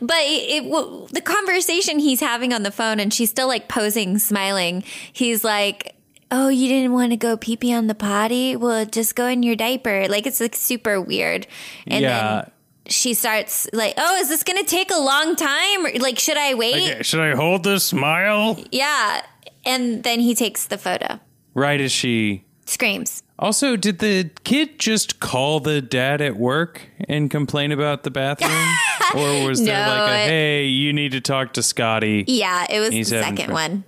but 0.00 0.16
it, 0.20 0.64
it, 0.64 1.12
the 1.12 1.20
conversation 1.20 1.98
he's 1.98 2.20
having 2.20 2.52
on 2.52 2.62
the 2.62 2.70
phone 2.70 3.00
and 3.00 3.12
she's 3.12 3.30
still 3.30 3.48
like 3.48 3.68
posing, 3.68 4.18
smiling. 4.18 4.82
He's 5.12 5.44
like, 5.44 5.94
Oh, 6.30 6.48
you 6.48 6.68
didn't 6.68 6.92
want 6.92 7.10
to 7.12 7.16
go 7.16 7.36
pee 7.36 7.56
pee 7.56 7.72
on 7.74 7.86
the 7.86 7.94
potty? 7.94 8.56
Well, 8.56 8.84
just 8.86 9.14
go 9.14 9.26
in 9.26 9.42
your 9.42 9.56
diaper. 9.56 10.06
Like 10.08 10.26
it's 10.26 10.40
like 10.40 10.54
super 10.56 11.00
weird. 11.00 11.46
And 11.86 12.02
Yeah. 12.02 12.42
then 12.42 12.50
she 12.88 13.14
starts 13.14 13.68
like, 13.72 13.94
Oh, 13.96 14.16
is 14.16 14.28
this 14.28 14.42
going 14.42 14.58
to 14.62 14.68
take 14.68 14.90
a 14.90 14.98
long 14.98 15.36
time? 15.36 15.86
Or, 15.86 15.92
Like, 15.98 16.18
should 16.18 16.36
I 16.36 16.54
wait? 16.54 16.92
Okay, 16.92 17.02
should 17.02 17.20
I 17.20 17.34
hold 17.36 17.62
the 17.64 17.78
smile? 17.78 18.58
Yeah. 18.72 19.24
And 19.64 20.02
then 20.02 20.20
he 20.20 20.34
takes 20.34 20.66
the 20.66 20.76
photo, 20.78 21.20
Right 21.54 21.80
as 21.80 21.92
she. 21.92 22.44
screams. 22.66 23.22
Also, 23.38 23.76
did 23.76 23.98
the 23.98 24.30
kid 24.44 24.78
just 24.78 25.18
call 25.20 25.58
the 25.60 25.80
dad 25.82 26.20
at 26.20 26.36
work 26.36 26.82
and 27.08 27.30
complain 27.30 27.72
about 27.72 28.02
the 28.02 28.10
bathroom? 28.10 28.52
or 29.14 29.46
was 29.48 29.64
there 29.64 29.86
like 29.88 30.08
a, 30.10 30.16
hey, 30.28 30.66
you 30.66 30.92
need 30.92 31.12
to 31.12 31.20
talk 31.20 31.52
to 31.54 31.62
Scotty? 31.62 32.24
Yeah, 32.28 32.66
it 32.70 32.80
was 32.80 32.90
the 32.90 33.04
second 33.04 33.52
one. 33.52 33.84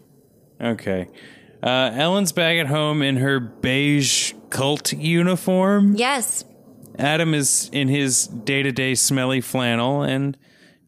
Okay. 0.61 1.09
Uh, 1.67 1.91
Ellen's 1.95 2.31
back 2.31 2.59
at 2.59 2.69
home 2.69 3.03
in 3.03 3.17
her 3.17 3.41
beige 3.41 4.35
cult 4.51 4.93
uniform. 4.93 5.95
Yes. 5.97 6.45
Adam 6.97 7.35
is 7.35 7.69
in 7.73 7.89
his 7.89 8.29
day 8.29 8.63
to 8.63 8.71
day 8.71 8.95
smelly 8.95 9.41
flannel, 9.41 10.03
and 10.03 10.39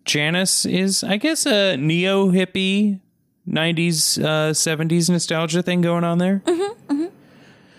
Janice 0.05 0.65
is, 0.65 1.03
I 1.03 1.17
guess, 1.17 1.47
a 1.47 1.77
neo 1.77 2.31
hippie 2.31 3.01
90s, 3.49 4.23
uh, 4.23 4.53
70s 4.53 5.11
nostalgia 5.11 5.63
thing 5.65 5.81
going 5.81 6.05
on 6.05 6.19
there. 6.19 6.43
Mm-hmm, 6.47 7.07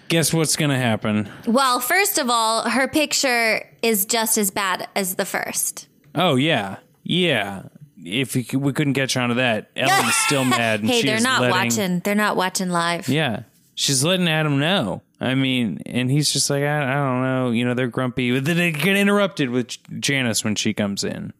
Guess 0.10 0.34
what's 0.34 0.56
going 0.58 0.72
to 0.72 0.78
happen? 0.78 1.30
Well, 1.48 1.80
first 1.80 2.18
of 2.18 2.30
all, 2.30 2.70
her 2.70 2.88
picture 2.88 3.66
is 3.82 4.06
just 4.06 4.38
as 4.38 4.52
bad 4.52 4.90
as 4.96 5.16
the 5.16 5.26
first. 5.26 5.88
Oh, 6.16 6.36
yeah. 6.36 6.78
Yeah. 7.04 7.64
If 8.04 8.36
we, 8.36 8.46
we 8.58 8.74
couldn't 8.74 8.94
catch 8.94 9.18
on 9.18 9.30
to 9.30 9.36
that, 9.36 9.70
Ellen's 9.76 10.16
still 10.28 10.46
mad. 10.46 10.82
And 10.82 10.90
Hey, 10.90 11.02
they're 11.04 11.20
not 11.20 11.42
letting- 11.42 11.56
watching. 11.56 12.00
They're 12.00 12.16
not 12.16 12.36
watching 12.38 12.70
live. 12.70 13.10
Yeah. 13.10 13.44
She's 13.76 14.04
letting 14.04 14.28
Adam 14.28 14.60
know. 14.60 15.02
I 15.22 15.36
mean, 15.36 15.82
and 15.86 16.10
he's 16.12 16.32
just 16.32 16.50
like, 16.50 16.64
I, 16.64 16.92
I 16.92 16.94
don't 16.96 17.22
know. 17.22 17.52
You 17.52 17.66
know, 17.66 17.74
they're 17.74 17.88
grumpy. 17.88 18.32
But 18.34 18.46
Then 18.46 18.58
They 18.58 18.72
get 18.72 18.96
interrupted 18.98 19.50
with 19.50 19.78
Janice 20.02 20.44
when 20.44 20.56
she 20.56 20.74
comes 20.74 21.04
in. 21.04 21.34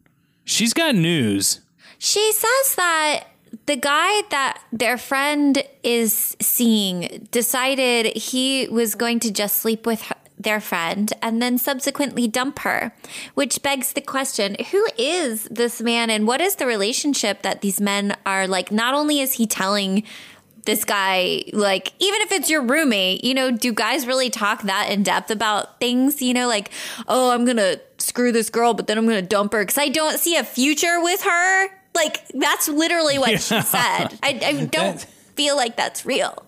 She's 0.44 0.72
got 0.74 0.94
news. 0.94 1.60
She 1.98 2.32
says 2.32 2.74
that 2.76 3.24
the 3.66 3.76
guy 3.76 4.22
that 4.30 4.62
their 4.72 4.96
friend 4.98 5.62
is 5.82 6.36
seeing 6.40 7.28
decided 7.30 8.16
he 8.16 8.68
was 8.68 8.94
going 8.94 9.20
to 9.20 9.30
just 9.30 9.58
sleep 9.58 9.86
with 9.86 10.02
her, 10.02 10.16
their 10.42 10.60
friend 10.60 11.12
and 11.22 11.42
then 11.42 11.58
subsequently 11.58 12.26
dump 12.26 12.60
her, 12.60 12.92
which 13.34 13.62
begs 13.62 13.92
the 13.92 14.00
question 14.00 14.56
who 14.70 14.86
is 14.96 15.44
this 15.44 15.80
man 15.80 16.10
and 16.10 16.26
what 16.26 16.40
is 16.40 16.56
the 16.56 16.66
relationship 16.66 17.42
that 17.42 17.60
these 17.60 17.80
men 17.80 18.16
are 18.24 18.46
like? 18.46 18.72
Not 18.72 18.94
only 18.94 19.20
is 19.20 19.34
he 19.34 19.46
telling 19.46 20.02
this 20.64 20.84
guy, 20.84 21.44
like, 21.52 21.92
even 21.98 22.20
if 22.22 22.32
it's 22.32 22.50
your 22.50 22.62
roommate, 22.62 23.24
you 23.24 23.34
know, 23.34 23.50
do 23.50 23.72
guys 23.72 24.06
really 24.06 24.30
talk 24.30 24.62
that 24.62 24.90
in 24.90 25.02
depth 25.02 25.30
about 25.30 25.80
things? 25.80 26.20
You 26.20 26.34
know, 26.34 26.48
like, 26.48 26.70
oh, 27.08 27.30
I'm 27.30 27.44
gonna 27.44 27.76
screw 27.98 28.32
this 28.32 28.50
girl, 28.50 28.74
but 28.74 28.86
then 28.86 28.98
I'm 28.98 29.06
gonna 29.06 29.22
dump 29.22 29.52
her 29.52 29.60
because 29.60 29.78
I 29.78 29.88
don't 29.88 30.18
see 30.18 30.36
a 30.36 30.44
future 30.44 31.00
with 31.00 31.22
her. 31.22 31.68
Like, 31.94 32.26
that's 32.28 32.68
literally 32.68 33.18
what 33.18 33.40
she 33.40 33.60
said. 33.60 34.18
I, 34.22 34.40
I 34.44 34.64
don't 34.70 35.00
feel 35.34 35.56
like 35.56 35.76
that's 35.76 36.06
real. 36.06 36.46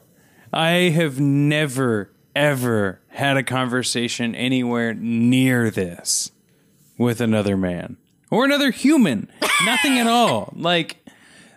I 0.52 0.90
have 0.90 1.18
never, 1.18 2.10
ever 2.36 3.00
had 3.12 3.36
a 3.36 3.42
conversation 3.42 4.34
anywhere 4.34 4.94
near 4.94 5.70
this 5.70 6.32
with 6.98 7.20
another 7.20 7.56
man 7.56 7.96
or 8.30 8.44
another 8.44 8.70
human. 8.70 9.30
Nothing 9.64 9.98
at 9.98 10.06
all. 10.06 10.52
Like 10.56 10.96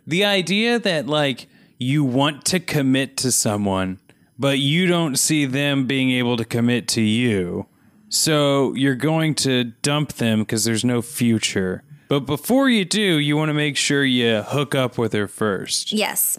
the 0.05 0.25
idea 0.25 0.79
that 0.79 1.07
like 1.07 1.47
you 1.77 2.03
want 2.03 2.45
to 2.45 2.59
commit 2.59 3.17
to 3.17 3.31
someone, 3.31 3.99
but 4.37 4.59
you 4.59 4.87
don't 4.87 5.17
see 5.17 5.45
them 5.45 5.87
being 5.87 6.11
able 6.11 6.37
to 6.37 6.45
commit 6.45 6.87
to 6.89 7.01
you. 7.01 7.67
So 8.09 8.73
you're 8.75 8.95
going 8.95 9.35
to 9.35 9.65
dump 9.81 10.13
them 10.13 10.39
because 10.39 10.63
there's 10.63 10.85
no 10.85 11.01
future. 11.01 11.83
But 12.07 12.21
before 12.21 12.69
you 12.69 12.85
do, 12.85 13.17
you 13.17 13.35
want 13.35 13.49
to 13.49 13.53
make 13.53 13.77
sure 13.77 14.05
you 14.05 14.41
hook 14.43 14.75
up 14.75 14.97
with 14.97 15.13
her 15.13 15.27
first. 15.27 15.91
Yes. 15.91 16.37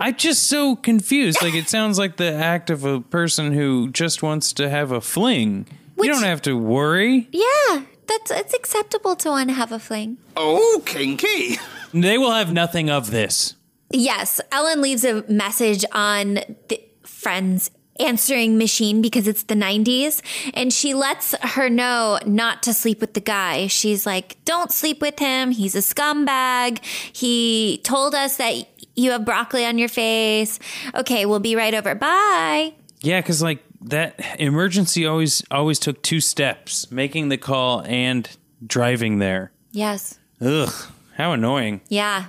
I'm 0.00 0.16
just 0.16 0.44
so 0.44 0.76
confused. 0.76 1.40
Like 1.42 1.54
it 1.54 1.68
sounds 1.68 1.98
like 1.98 2.16
the 2.16 2.32
act 2.32 2.70
of 2.70 2.84
a 2.84 3.00
person 3.00 3.52
who 3.52 3.90
just 3.90 4.22
wants 4.22 4.52
to 4.54 4.68
have 4.68 4.90
a 4.90 5.00
fling. 5.00 5.66
Which- 5.94 6.08
you 6.08 6.12
don't 6.14 6.24
have 6.24 6.42
to 6.42 6.56
worry. 6.58 7.28
Yeah, 7.32 7.82
that's 8.06 8.30
it's 8.30 8.54
acceptable 8.54 9.14
to 9.16 9.28
want 9.30 9.48
to 9.50 9.54
have 9.54 9.70
a 9.72 9.78
fling. 9.78 10.18
Oh, 10.36 10.82
kinky. 10.84 11.58
They 11.92 12.18
will 12.18 12.32
have 12.32 12.52
nothing 12.52 12.90
of 12.90 13.12
this. 13.12 13.54
Yes, 13.90 14.40
Ellen 14.50 14.80
leaves 14.80 15.04
a 15.04 15.22
message 15.30 15.84
on 15.92 16.40
the 16.68 16.80
friend's 17.04 17.70
answering 18.00 18.58
machine 18.58 19.00
because 19.00 19.28
it's 19.28 19.44
the 19.44 19.54
90s 19.54 20.20
and 20.52 20.72
she 20.72 20.94
lets 20.94 21.32
her 21.40 21.70
know 21.70 22.18
not 22.26 22.60
to 22.64 22.74
sleep 22.74 23.00
with 23.00 23.14
the 23.14 23.20
guy. 23.20 23.68
She's 23.68 24.04
like, 24.04 24.36
"Don't 24.44 24.72
sleep 24.72 25.00
with 25.00 25.20
him. 25.20 25.52
He's 25.52 25.76
a 25.76 25.78
scumbag. 25.78 26.84
He 26.84 27.80
told 27.84 28.16
us 28.16 28.36
that 28.38 28.66
you 28.94 29.10
have 29.12 29.24
broccoli 29.24 29.64
on 29.64 29.78
your 29.78 29.88
face. 29.88 30.58
Okay, 30.94 31.26
we'll 31.26 31.40
be 31.40 31.56
right 31.56 31.74
over. 31.74 31.94
Bye." 31.94 32.74
Yeah, 33.00 33.20
because 33.20 33.42
like 33.42 33.62
that 33.82 34.18
emergency 34.38 35.06
always 35.06 35.42
always 35.50 35.78
took 35.78 36.02
two 36.02 36.20
steps: 36.20 36.90
making 36.90 37.28
the 37.28 37.38
call 37.38 37.82
and 37.82 38.28
driving 38.66 39.18
there. 39.18 39.52
Yes. 39.72 40.18
Ugh, 40.40 40.72
how 41.16 41.32
annoying. 41.32 41.80
Yeah. 41.88 42.26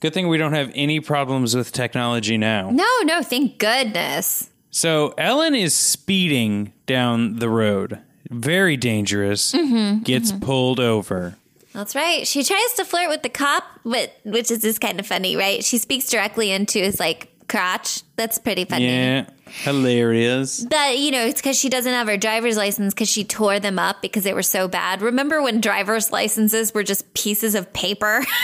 Good 0.00 0.14
thing 0.14 0.28
we 0.28 0.36
don't 0.36 0.54
have 0.54 0.72
any 0.74 0.98
problems 0.98 1.54
with 1.54 1.70
technology 1.70 2.36
now. 2.36 2.70
No, 2.70 2.88
no, 3.04 3.22
thank 3.22 3.58
goodness. 3.58 4.50
So 4.70 5.14
Ellen 5.16 5.54
is 5.54 5.74
speeding 5.74 6.72
down 6.86 7.36
the 7.36 7.48
road, 7.48 8.00
very 8.30 8.76
dangerous. 8.76 9.52
Mm-hmm, 9.52 10.02
gets 10.02 10.32
mm-hmm. 10.32 10.44
pulled 10.44 10.80
over. 10.80 11.36
That's 11.72 11.94
right. 11.94 12.26
She 12.26 12.44
tries 12.44 12.72
to 12.74 12.84
flirt 12.84 13.08
with 13.08 13.22
the 13.22 13.28
cop, 13.28 13.64
but 13.84 14.12
which 14.24 14.50
is 14.50 14.60
just 14.62 14.80
kind 14.80 15.00
of 15.00 15.06
funny, 15.06 15.36
right? 15.36 15.64
She 15.64 15.78
speaks 15.78 16.08
directly 16.10 16.50
into 16.50 16.78
his 16.78 17.00
like 17.00 17.28
crotch. 17.48 18.02
That's 18.16 18.38
pretty 18.38 18.64
funny. 18.64 18.86
Yeah, 18.86 19.26
hilarious. 19.46 20.64
But 20.64 20.98
you 20.98 21.10
know, 21.10 21.24
it's 21.24 21.40
because 21.40 21.58
she 21.58 21.68
doesn't 21.68 21.92
have 21.92 22.06
her 22.08 22.16
driver's 22.16 22.56
license 22.56 22.92
because 22.94 23.08
she 23.08 23.24
tore 23.24 23.58
them 23.60 23.78
up 23.78 24.02
because 24.02 24.24
they 24.24 24.34
were 24.34 24.42
so 24.42 24.68
bad. 24.68 25.02
Remember 25.02 25.42
when 25.42 25.60
driver's 25.60 26.12
licenses 26.12 26.72
were 26.74 26.82
just 26.82 27.12
pieces 27.14 27.54
of 27.54 27.72
paper? 27.72 28.24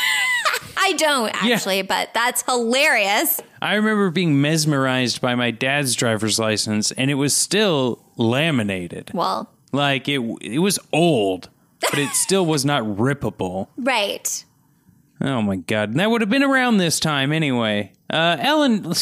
I 0.81 0.93
don't 0.95 1.35
Yeah. 1.45 1.55
actually, 1.57 1.83
but 1.83 2.15
that's 2.15 2.43
hilarious. 2.43 3.41
I 3.61 3.75
remember 3.75 4.11
being 4.11 4.41
mesmerized 4.41 5.21
by 5.21 5.35
my 5.35 5.51
dad's 5.51 5.95
driver's 5.95 6.39
license, 6.39 6.93
and 6.93 7.11
it 7.11 7.15
was 7.15 7.35
still 7.35 8.03
laminated. 8.17 9.11
Well, 9.13 9.51
Like 9.73 10.09
it, 10.09 10.21
it 10.41 10.61
was 10.61 10.79
old, 10.93 11.51
but 11.81 11.99
it 11.99 12.11
still 12.11 12.45
was 12.47 12.65
not 12.65 12.83
rippable. 12.85 13.69
right. 13.77 14.45
Oh 15.21 15.43
my 15.43 15.57
god, 15.57 15.91
and 15.91 15.99
that 16.01 16.11
would 16.11 16.21
have 16.21 16.31
been 16.31 16.45
around 16.45 16.77
this 16.79 17.01
time 17.01 17.33
anyway. 17.33 17.93
Uh, 18.09 18.37
Ellen, 18.39 18.93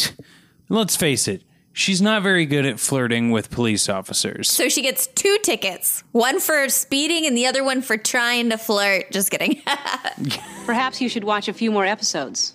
let's 0.71 0.97
face 0.97 1.29
it, 1.29 1.43
she's 1.75 2.01
not 2.01 2.23
very 2.23 2.47
good 2.47 2.65
at 2.65 2.81
flirting 2.81 3.31
with 3.31 3.51
police 3.51 3.89
officers. 3.91 4.49
So 4.49 4.71
she 4.71 4.81
gets 4.81 5.07
two 5.09 5.37
tickets 5.43 6.03
one 6.13 6.41
for 6.41 6.71
speeding 6.71 7.27
and 7.27 7.37
the 7.37 7.47
other 7.47 7.63
one 7.63 7.83
for 7.83 7.99
trying 7.99 8.49
to 8.49 8.57
flirt. 8.57 9.11
Just 9.13 9.31
kidding. 9.31 9.61
Perhaps 10.65 11.01
you 11.03 11.09
should 11.11 11.25
watch 11.25 11.49
a 11.49 11.53
few 11.53 11.71
more 11.71 11.85
episodes. 11.85 12.55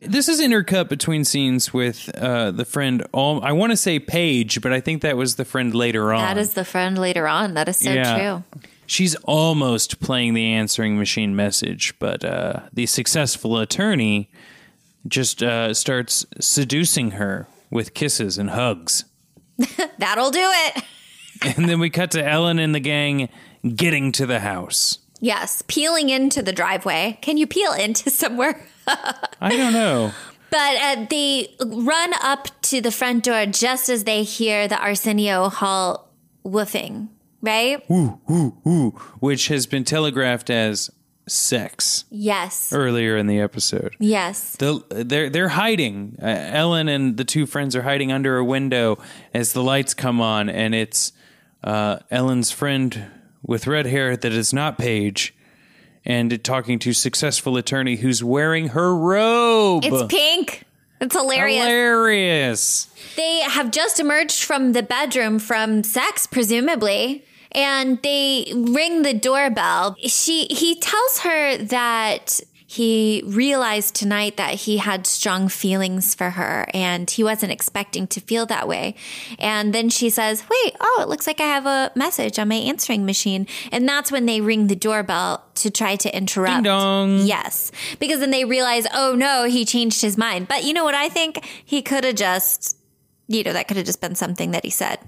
This 0.00 0.28
is 0.28 0.40
intercut 0.40 0.88
between 0.88 1.24
scenes 1.24 1.72
with 1.74 2.08
uh, 2.14 2.50
the 2.52 2.64
friend. 2.64 3.04
All 3.12 3.42
I 3.42 3.52
want 3.52 3.72
to 3.72 3.76
say 3.76 3.98
Paige, 3.98 4.60
but 4.60 4.72
I 4.72 4.80
think 4.80 5.02
that 5.02 5.16
was 5.16 5.36
the 5.36 5.44
friend 5.44 5.74
later 5.74 6.12
on. 6.12 6.20
that 6.20 6.38
is 6.38 6.52
the 6.54 6.64
friend 6.64 6.96
later 6.98 7.26
on. 7.26 7.54
That 7.54 7.68
is 7.68 7.78
so 7.78 7.90
Yeah. 7.90 8.42
true. 8.52 8.60
She's 8.88 9.14
almost 9.16 10.00
playing 10.00 10.32
the 10.32 10.46
answering 10.46 10.98
machine 10.98 11.36
message, 11.36 11.94
but 11.98 12.24
uh, 12.24 12.62
the 12.72 12.86
successful 12.86 13.58
attorney 13.58 14.30
just 15.06 15.42
uh, 15.42 15.74
starts 15.74 16.24
seducing 16.40 17.12
her 17.12 17.46
with 17.70 17.92
kisses 17.92 18.38
and 18.38 18.50
hugs. 18.50 19.04
That'll 19.98 20.30
do 20.30 20.40
it. 20.42 20.82
And 21.56 21.68
then 21.68 21.78
we 21.78 21.88
cut 21.88 22.10
to 22.12 22.28
Ellen 22.28 22.58
and 22.58 22.74
the 22.74 22.80
gang 22.80 23.28
getting 23.76 24.10
to 24.10 24.26
the 24.26 24.40
house. 24.40 24.98
Yes, 25.20 25.62
peeling 25.68 26.08
into 26.08 26.42
the 26.42 26.52
driveway. 26.52 27.16
Can 27.22 27.36
you 27.36 27.46
peel 27.46 27.72
into 27.74 28.10
somewhere? 28.22 28.66
I 28.88 29.56
don't 29.56 29.72
know. 29.72 30.10
But 30.50 30.76
uh, 30.82 31.06
they 31.08 31.54
run 31.64 32.12
up 32.22 32.48
to 32.62 32.80
the 32.80 32.90
front 32.90 33.22
door 33.22 33.46
just 33.46 33.88
as 33.88 34.02
they 34.02 34.24
hear 34.24 34.66
the 34.66 34.80
Arsenio 34.82 35.48
Hall 35.48 36.10
woofing, 36.44 37.06
right? 37.42 37.82
Which 39.20 39.48
has 39.48 39.66
been 39.66 39.84
telegraphed 39.84 40.50
as 40.50 40.90
sex 41.26 42.04
Yes. 42.10 42.72
earlier 42.72 43.16
in 43.16 43.26
the 43.26 43.38
episode. 43.40 43.94
Yes. 43.98 44.56
The, 44.56 44.82
they're 44.90 45.28
they're 45.28 45.48
hiding. 45.50 46.16
Uh, 46.22 46.26
Ellen 46.26 46.88
and 46.88 47.16
the 47.16 47.24
two 47.24 47.44
friends 47.46 47.76
are 47.76 47.82
hiding 47.82 48.10
under 48.12 48.38
a 48.38 48.44
window 48.44 48.98
as 49.34 49.52
the 49.52 49.62
lights 49.62 49.92
come 49.94 50.20
on, 50.20 50.48
and 50.48 50.74
it's 50.74 51.12
uh, 51.62 51.98
Ellen's 52.10 52.50
friend 52.50 53.06
with 53.42 53.66
red 53.66 53.86
hair 53.86 54.16
that 54.16 54.32
is 54.32 54.52
not 54.54 54.78
Paige, 54.78 55.34
and 56.04 56.42
talking 56.42 56.78
to 56.78 56.92
successful 56.94 57.56
attorney 57.58 57.96
who's 57.96 58.24
wearing 58.24 58.68
her 58.68 58.94
robe. 58.96 59.84
It's 59.84 60.04
pink. 60.12 60.64
It's 61.00 61.14
hilarious. 61.14 61.64
Hilarious. 61.64 62.88
They 63.16 63.40
have 63.40 63.70
just 63.70 64.00
emerged 64.00 64.42
from 64.42 64.72
the 64.72 64.82
bedroom 64.82 65.38
from 65.38 65.84
sex, 65.84 66.26
presumably, 66.26 67.24
and 67.58 68.00
they 68.02 68.52
ring 68.54 69.02
the 69.02 69.14
doorbell. 69.14 69.96
She 70.06 70.46
he 70.50 70.76
tells 70.76 71.18
her 71.20 71.56
that 71.56 72.40
he 72.70 73.22
realized 73.24 73.94
tonight 73.94 74.36
that 74.36 74.54
he 74.54 74.76
had 74.76 75.06
strong 75.06 75.48
feelings 75.48 76.14
for 76.14 76.30
her 76.30 76.66
and 76.74 77.10
he 77.10 77.24
wasn't 77.24 77.50
expecting 77.50 78.06
to 78.08 78.20
feel 78.20 78.44
that 78.44 78.68
way. 78.68 78.94
And 79.38 79.72
then 79.74 79.88
she 79.88 80.10
says, 80.10 80.44
Wait, 80.50 80.76
oh, 80.78 80.98
it 81.02 81.08
looks 81.08 81.26
like 81.26 81.40
I 81.40 81.44
have 81.46 81.64
a 81.64 81.90
message 81.96 82.38
on 82.38 82.48
my 82.48 82.56
answering 82.56 83.06
machine. 83.06 83.46
And 83.72 83.88
that's 83.88 84.12
when 84.12 84.26
they 84.26 84.42
ring 84.42 84.66
the 84.66 84.76
doorbell 84.76 85.42
to 85.56 85.70
try 85.70 85.96
to 85.96 86.14
interrupt. 86.14 86.56
Ding 86.56 86.62
dong. 86.64 87.20
Yes. 87.26 87.72
Because 87.98 88.20
then 88.20 88.30
they 88.32 88.44
realize, 88.44 88.86
oh 88.92 89.14
no, 89.16 89.44
he 89.44 89.64
changed 89.64 90.02
his 90.02 90.18
mind. 90.18 90.46
But 90.46 90.64
you 90.64 90.74
know 90.74 90.84
what 90.84 90.94
I 90.94 91.08
think? 91.08 91.42
He 91.64 91.80
could 91.80 92.04
have 92.04 92.16
just, 92.16 92.76
you 93.28 93.42
know, 93.44 93.54
that 93.54 93.66
could 93.66 93.78
have 93.78 93.86
just 93.86 94.02
been 94.02 94.14
something 94.14 94.50
that 94.50 94.64
he 94.64 94.70
said. 94.70 94.98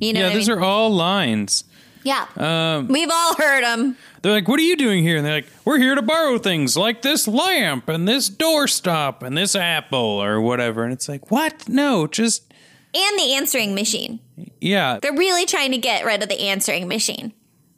You 0.00 0.14
know 0.14 0.20
Yeah, 0.20 0.26
what 0.28 0.32
I 0.32 0.36
those 0.36 0.48
mean? 0.48 0.58
are 0.58 0.62
all 0.62 0.88
lines. 0.88 1.64
Yeah. 2.02 2.26
Um, 2.36 2.88
We've 2.88 3.10
all 3.10 3.34
heard 3.36 3.64
them. 3.64 3.96
They're 4.22 4.32
like, 4.32 4.48
"What 4.48 4.58
are 4.60 4.64
you 4.64 4.76
doing 4.76 5.02
here?" 5.02 5.16
And 5.16 5.24
they're 5.26 5.34
like, 5.36 5.48
"We're 5.64 5.78
here 5.78 5.94
to 5.94 6.02
borrow 6.02 6.38
things 6.38 6.76
like 6.76 7.02
this 7.02 7.26
lamp 7.28 7.88
and 7.88 8.06
this 8.06 8.28
doorstop 8.28 9.22
and 9.22 9.36
this 9.36 9.54
apple 9.56 9.98
or 10.22 10.40
whatever." 10.40 10.84
And 10.84 10.92
it's 10.92 11.08
like, 11.08 11.30
"What? 11.30 11.68
No, 11.68 12.06
just 12.06 12.44
And 12.94 13.18
the 13.18 13.34
answering 13.34 13.74
machine. 13.74 14.20
yeah, 14.60 14.98
They're 15.00 15.12
really 15.16 15.46
trying 15.46 15.70
to 15.72 15.78
get 15.78 16.04
rid 16.04 16.22
of 16.22 16.28
the 16.28 16.40
answering 16.40 16.88
machine. 16.88 17.32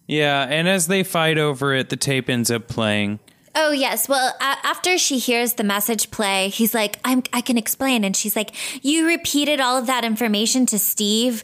yeah." 0.06 0.46
And 0.48 0.68
as 0.68 0.86
they 0.88 1.02
fight 1.04 1.38
over 1.38 1.74
it, 1.74 1.88
the 1.90 1.96
tape 1.96 2.28
ends 2.30 2.50
up 2.50 2.66
playing. 2.68 3.18
Oh 3.54 3.70
yes. 3.70 4.08
Well, 4.08 4.34
after 4.40 4.96
she 4.96 5.18
hears 5.18 5.52
the 5.54 5.62
message 5.64 6.10
play, 6.10 6.48
he's 6.48 6.72
like, 6.72 6.98
"I'm 7.04 7.22
I 7.34 7.42
can 7.42 7.58
explain." 7.58 8.02
And 8.02 8.16
she's 8.16 8.34
like, 8.34 8.52
"You 8.82 9.06
repeated 9.06 9.60
all 9.60 9.76
of 9.76 9.86
that 9.88 10.04
information 10.06 10.64
to 10.66 10.78
Steve, 10.78 11.42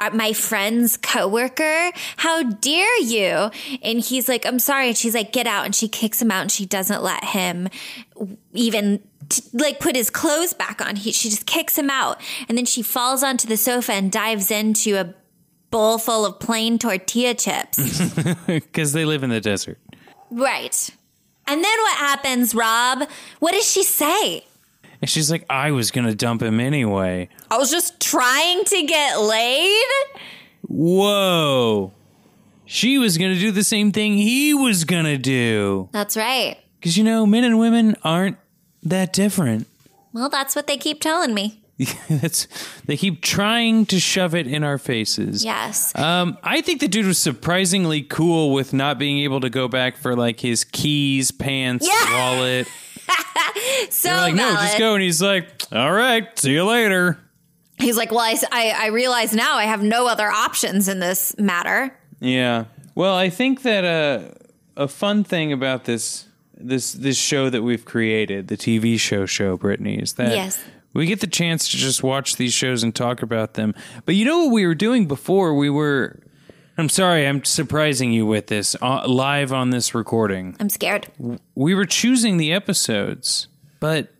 Uh, 0.00 0.10
my 0.12 0.32
friend's 0.32 0.96
coworker. 0.96 1.92
How 2.16 2.42
dare 2.42 3.00
you?" 3.02 3.50
And 3.82 4.00
he's 4.00 4.28
like, 4.28 4.44
"I'm 4.46 4.58
sorry." 4.58 4.88
And 4.88 4.96
she's 4.96 5.14
like, 5.14 5.32
"Get 5.32 5.46
out." 5.46 5.64
And 5.66 5.74
she 5.74 5.86
kicks 5.88 6.20
him 6.20 6.30
out 6.30 6.42
and 6.42 6.50
she 6.52 6.66
doesn't 6.66 7.02
let 7.02 7.22
him 7.24 7.68
even 8.52 9.00
t- 9.28 9.42
like 9.52 9.78
put 9.80 9.94
his 9.96 10.10
clothes 10.10 10.52
back 10.52 10.80
on. 10.84 10.96
He 10.96 11.12
she 11.12 11.28
just 11.30 11.46
kicks 11.46 11.76
him 11.78 11.90
out. 11.90 12.20
And 12.48 12.56
then 12.58 12.64
she 12.66 12.82
falls 12.82 13.22
onto 13.22 13.46
the 13.46 13.56
sofa 13.56 13.92
and 13.92 14.10
dives 14.10 14.50
into 14.50 14.96
a 14.96 15.14
bowl 15.70 15.98
full 15.98 16.26
of 16.26 16.40
plain 16.40 16.78
tortilla 16.78 17.34
chips. 17.34 17.78
Because 18.46 18.92
they 18.92 19.04
live 19.04 19.22
in 19.22 19.30
the 19.30 19.40
desert. 19.40 19.78
right. 20.30 20.90
And 21.46 21.64
then 21.64 21.78
what 21.80 21.96
happens, 21.96 22.54
Rob? 22.54 23.08
What 23.40 23.52
does 23.52 23.68
she 23.68 23.82
say? 23.82 24.44
And 25.00 25.08
she's 25.08 25.30
like, 25.30 25.44
I 25.48 25.70
was 25.70 25.90
going 25.90 26.06
to 26.06 26.14
dump 26.14 26.42
him 26.42 26.60
anyway. 26.60 27.28
I 27.50 27.56
was 27.56 27.70
just 27.70 28.00
trying 28.00 28.64
to 28.64 28.82
get 28.82 29.18
laid? 29.18 29.84
Whoa. 30.68 31.92
She 32.66 32.98
was 32.98 33.18
going 33.18 33.34
to 33.34 33.40
do 33.40 33.50
the 33.50 33.64
same 33.64 33.92
thing 33.92 34.14
he 34.14 34.54
was 34.54 34.84
going 34.84 35.04
to 35.04 35.18
do. 35.18 35.88
That's 35.92 36.16
right. 36.16 36.56
Because, 36.78 36.96
you 36.96 37.04
know, 37.04 37.26
men 37.26 37.44
and 37.44 37.58
women 37.58 37.96
aren't 38.04 38.36
that 38.82 39.12
different. 39.12 39.66
Well, 40.12 40.28
that's 40.28 40.54
what 40.54 40.66
they 40.66 40.76
keep 40.76 41.00
telling 41.00 41.34
me. 41.34 41.56
That's, 42.10 42.46
they 42.84 42.96
keep 42.98 43.22
trying 43.22 43.86
to 43.86 43.98
shove 43.98 44.34
it 44.34 44.46
in 44.46 44.62
our 44.64 44.76
faces. 44.76 45.42
Yes. 45.42 45.96
Um, 45.98 46.36
I 46.42 46.60
think 46.60 46.80
the 46.80 46.88
dude 46.88 47.06
was 47.06 47.16
surprisingly 47.16 48.02
cool 48.02 48.52
with 48.52 48.74
not 48.74 48.98
being 48.98 49.20
able 49.20 49.40
to 49.40 49.48
go 49.48 49.66
back 49.66 49.96
for 49.96 50.14
like 50.14 50.40
his 50.40 50.62
keys, 50.64 51.30
pants, 51.30 51.88
Yeah. 51.88 52.12
wallet. 52.36 52.68
so 53.90 54.08
They're 54.08 54.16
like, 54.16 54.34
no, 54.34 54.52
just 54.52 54.78
go. 54.78 54.94
And 54.94 55.02
he's 55.02 55.22
like, 55.22 55.46
all 55.72 55.92
right, 55.92 56.36
see 56.38 56.52
you 56.52 56.64
later. 56.64 57.18
He's 57.78 57.96
like, 57.96 58.10
well, 58.10 58.20
I, 58.52 58.74
I 58.76 58.86
realize 58.88 59.34
now 59.34 59.56
I 59.56 59.64
have 59.64 59.82
no 59.82 60.06
other 60.06 60.28
options 60.28 60.88
in 60.88 60.98
this 61.00 61.36
matter. 61.38 61.96
Yeah. 62.20 62.64
Well, 62.94 63.14
I 63.16 63.30
think 63.30 63.62
that 63.62 63.84
uh, 63.84 64.34
a 64.76 64.86
fun 64.88 65.24
thing 65.24 65.52
about 65.52 65.84
this 65.84 66.26
this 66.62 66.92
this 66.92 67.16
show 67.16 67.48
that 67.48 67.62
we've 67.62 67.86
created, 67.86 68.48
the 68.48 68.56
TV 68.56 69.00
show 69.00 69.24
show, 69.24 69.56
Brittany, 69.56 69.98
is 69.98 70.12
that 70.14 70.32
Yes. 70.34 70.62
we 70.92 71.06
get 71.06 71.20
the 71.20 71.26
chance 71.26 71.70
to 71.70 71.78
just 71.78 72.02
watch 72.02 72.36
these 72.36 72.52
shows 72.52 72.82
and 72.82 72.94
talk 72.94 73.22
about 73.22 73.54
them. 73.54 73.74
But 74.04 74.14
you 74.16 74.26
know 74.26 74.44
what 74.44 74.52
we 74.52 74.66
were 74.66 74.74
doing 74.74 75.06
before? 75.08 75.54
We 75.54 75.70
were. 75.70 76.20
I'm 76.80 76.88
sorry, 76.88 77.26
I'm 77.26 77.44
surprising 77.44 78.10
you 78.10 78.24
with 78.24 78.46
this 78.46 78.74
uh, 78.80 79.06
live 79.06 79.52
on 79.52 79.68
this 79.68 79.94
recording. 79.94 80.56
I'm 80.58 80.70
scared. 80.70 81.08
We 81.54 81.74
were 81.74 81.84
choosing 81.84 82.38
the 82.38 82.54
episodes, 82.54 83.48
but 83.80 84.14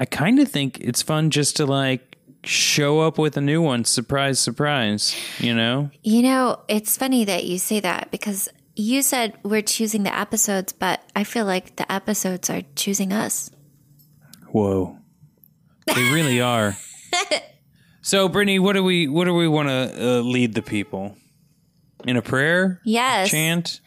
I 0.00 0.04
kind 0.04 0.40
of 0.40 0.48
think 0.48 0.80
it's 0.80 1.00
fun 1.00 1.30
just 1.30 1.56
to 1.58 1.66
like 1.66 2.16
show 2.42 3.00
up 3.00 3.18
with 3.18 3.36
a 3.36 3.40
new 3.40 3.62
one. 3.62 3.84
Surprise, 3.84 4.40
surprise. 4.40 5.14
You 5.38 5.54
know? 5.54 5.92
You 6.02 6.22
know, 6.22 6.60
it's 6.66 6.96
funny 6.96 7.24
that 7.24 7.44
you 7.44 7.58
say 7.58 7.78
that 7.78 8.10
because 8.10 8.48
you 8.74 9.00
said 9.00 9.34
we're 9.44 9.62
choosing 9.62 10.02
the 10.02 10.12
episodes, 10.18 10.72
but 10.72 11.02
I 11.14 11.22
feel 11.22 11.44
like 11.44 11.76
the 11.76 11.90
episodes 11.90 12.50
are 12.50 12.62
choosing 12.74 13.12
us. 13.12 13.48
Whoa, 14.48 14.98
they 15.86 16.02
really 16.10 16.40
are. 16.40 16.76
so, 18.02 18.28
Brittany, 18.28 18.58
what 18.58 18.72
do 18.72 18.82
we 18.82 19.06
what 19.06 19.26
do 19.26 19.34
we 19.34 19.46
want 19.46 19.68
to 19.68 19.94
uh, 19.96 20.20
lead 20.22 20.54
the 20.54 20.62
people 20.62 21.16
in 22.06 22.16
a 22.16 22.22
prayer? 22.22 22.80
Yes. 22.84 23.30
Chant. 23.30 23.80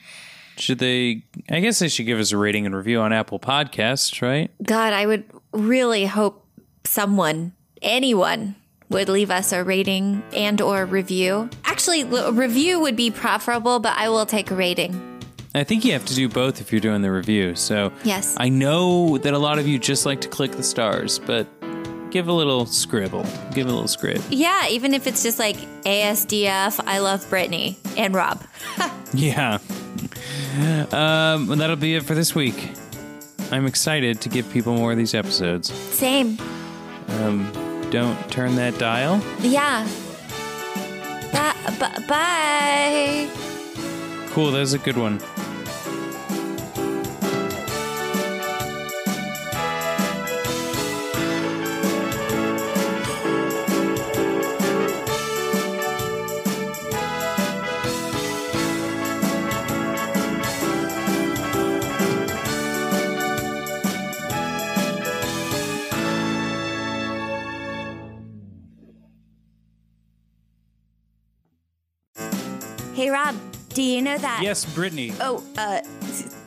Should 0.58 0.80
they? 0.80 1.24
I 1.50 1.60
guess 1.60 1.80
they 1.80 1.90
should 1.90 2.06
give 2.06 2.20
us 2.20 2.32
a 2.32 2.38
rating 2.38 2.66
and 2.66 2.76
review 2.76 3.02
on 3.02 3.12
Apple 3.12 3.40
Podcasts, 3.40 4.22
right? 4.22 4.50
God, 4.64 4.94
I 4.94 5.06
would 5.06 5.26
really 5.52 6.06
hope 6.06 6.46
someone, 6.86 7.52
anyone, 7.82 8.56
would 8.90 9.10
leave 9.10 9.32
us 9.32 9.52
a 9.52 9.64
rating 9.64 10.24
and 10.34 10.62
or 10.62 10.86
review. 10.86 11.50
Actually, 11.66 12.02
a 12.04 12.32
review 12.32 12.80
would 12.80 12.96
be 12.96 13.12
preferable, 13.12 13.80
but 13.80 13.98
I 13.98 14.08
will 14.10 14.26
take 14.26 14.50
a 14.52 14.56
rating. 14.56 15.12
I 15.54 15.64
think 15.64 15.86
you 15.86 15.94
have 15.94 16.06
to 16.06 16.14
do 16.16 16.28
both 16.28 16.60
if 16.60 16.72
you're 16.74 16.82
doing 16.82 17.02
the 17.02 17.12
review. 17.12 17.56
So, 17.56 17.92
Yes. 18.04 18.36
I 18.38 18.50
know 18.50 19.18
that 19.20 19.34
a 19.34 19.38
lot 19.40 19.58
of 19.58 19.66
you 19.68 19.80
just 19.80 20.06
like 20.06 20.20
to 20.22 20.28
click 20.28 20.52
the 20.52 20.64
stars, 20.64 21.18
but 21.20 21.48
give 22.16 22.30
a 22.30 22.32
little 22.32 22.66
scribble. 22.66 23.26
Give 23.54 23.68
a 23.68 23.70
little 23.70 23.90
scrib. 23.90 24.24
Yeah, 24.30 24.70
even 24.70 24.94
if 24.94 25.06
it's 25.06 25.22
just 25.22 25.38
like 25.38 25.58
ASDF, 25.84 26.80
I 26.88 27.00
love 27.00 27.30
Brittany 27.30 27.78
and 27.98 28.16
Rob. 28.16 28.42
Yeah. 29.14 29.60
Um, 30.92 31.48
that'll 31.48 31.78
be 31.78 31.96
it 31.96 32.04
for 32.04 32.16
this 32.16 32.36
week. 32.36 32.72
I'm 33.50 33.66
excited 33.66 34.20
to 34.22 34.30
give 34.30 34.50
people 34.52 34.76
more 34.76 34.92
of 34.92 34.98
these 34.98 35.14
episodes. 35.14 35.72
Same. 35.72 36.38
Um, 37.08 37.50
don't 37.92 38.18
turn 38.30 38.56
that 38.56 38.78
dial. 38.78 39.22
Yeah. 39.40 39.88
Bye. 41.32 41.54
bu- 41.80 42.08
bye. 42.08 43.30
Cool, 44.32 44.52
that 44.52 44.60
was 44.60 44.74
a 44.74 44.80
good 44.80 44.98
one. 44.98 45.22
Hey, 73.06 73.12
Rob, 73.12 73.36
do 73.76 73.84
you 73.84 74.02
know 74.02 74.18
that? 74.18 74.40
Yes, 74.42 74.66
Brittany. 74.66 75.14
Oh, 75.22 75.44
uh, 75.60 75.80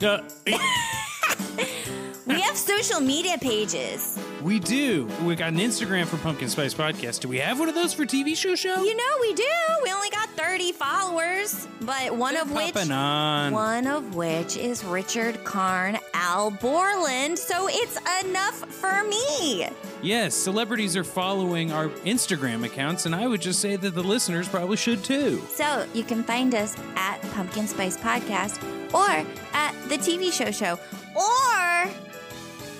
Uh, 0.02 0.22
we 2.26 2.40
have 2.40 2.56
social 2.56 2.98
media 2.98 3.38
pages. 3.38 4.18
We 4.42 4.60
do. 4.60 5.08
We 5.24 5.34
got 5.34 5.52
an 5.52 5.58
Instagram 5.58 6.06
for 6.06 6.16
Pumpkin 6.18 6.48
Spice 6.48 6.74
Podcast. 6.74 7.20
Do 7.20 7.28
we 7.28 7.38
have 7.38 7.58
one 7.58 7.68
of 7.68 7.74
those 7.74 7.92
for 7.92 8.04
TV 8.04 8.36
show 8.36 8.54
show? 8.54 8.82
You 8.82 8.96
know 8.96 9.04
we 9.20 9.34
do. 9.34 9.44
We 9.82 9.90
only 9.90 10.10
got 10.10 10.28
30 10.30 10.72
followers, 10.72 11.66
but 11.80 12.16
one 12.16 12.36
of 12.36 12.52
which 12.52 12.76
on. 12.90 13.52
one 13.52 13.86
of 13.86 14.14
which 14.14 14.56
is 14.56 14.84
Richard 14.84 15.42
Karn 15.44 15.98
Al 16.14 16.50
Borland, 16.52 17.38
so 17.38 17.68
it's 17.70 17.98
enough 18.24 18.54
for 18.54 19.02
me. 19.04 19.68
Yes, 20.02 20.34
celebrities 20.34 20.96
are 20.96 21.04
following 21.04 21.72
our 21.72 21.88
Instagram 22.04 22.64
accounts, 22.64 23.06
and 23.06 23.14
I 23.14 23.26
would 23.26 23.40
just 23.40 23.60
say 23.60 23.74
that 23.76 23.94
the 23.94 24.02
listeners 24.02 24.48
probably 24.48 24.76
should 24.76 25.02
too. 25.02 25.42
So 25.48 25.86
you 25.94 26.04
can 26.04 26.22
find 26.22 26.54
us 26.54 26.76
at 26.96 27.20
Pumpkin 27.32 27.66
Spice 27.66 27.96
Podcast 27.96 28.62
or 28.94 29.26
at 29.52 29.74
the 29.88 29.98
TV 29.98 30.32
show 30.32 30.52
show 30.52 30.78
or 31.16 31.90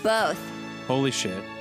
both. 0.04 0.38
Holy 0.88 1.10
shit. 1.10 1.57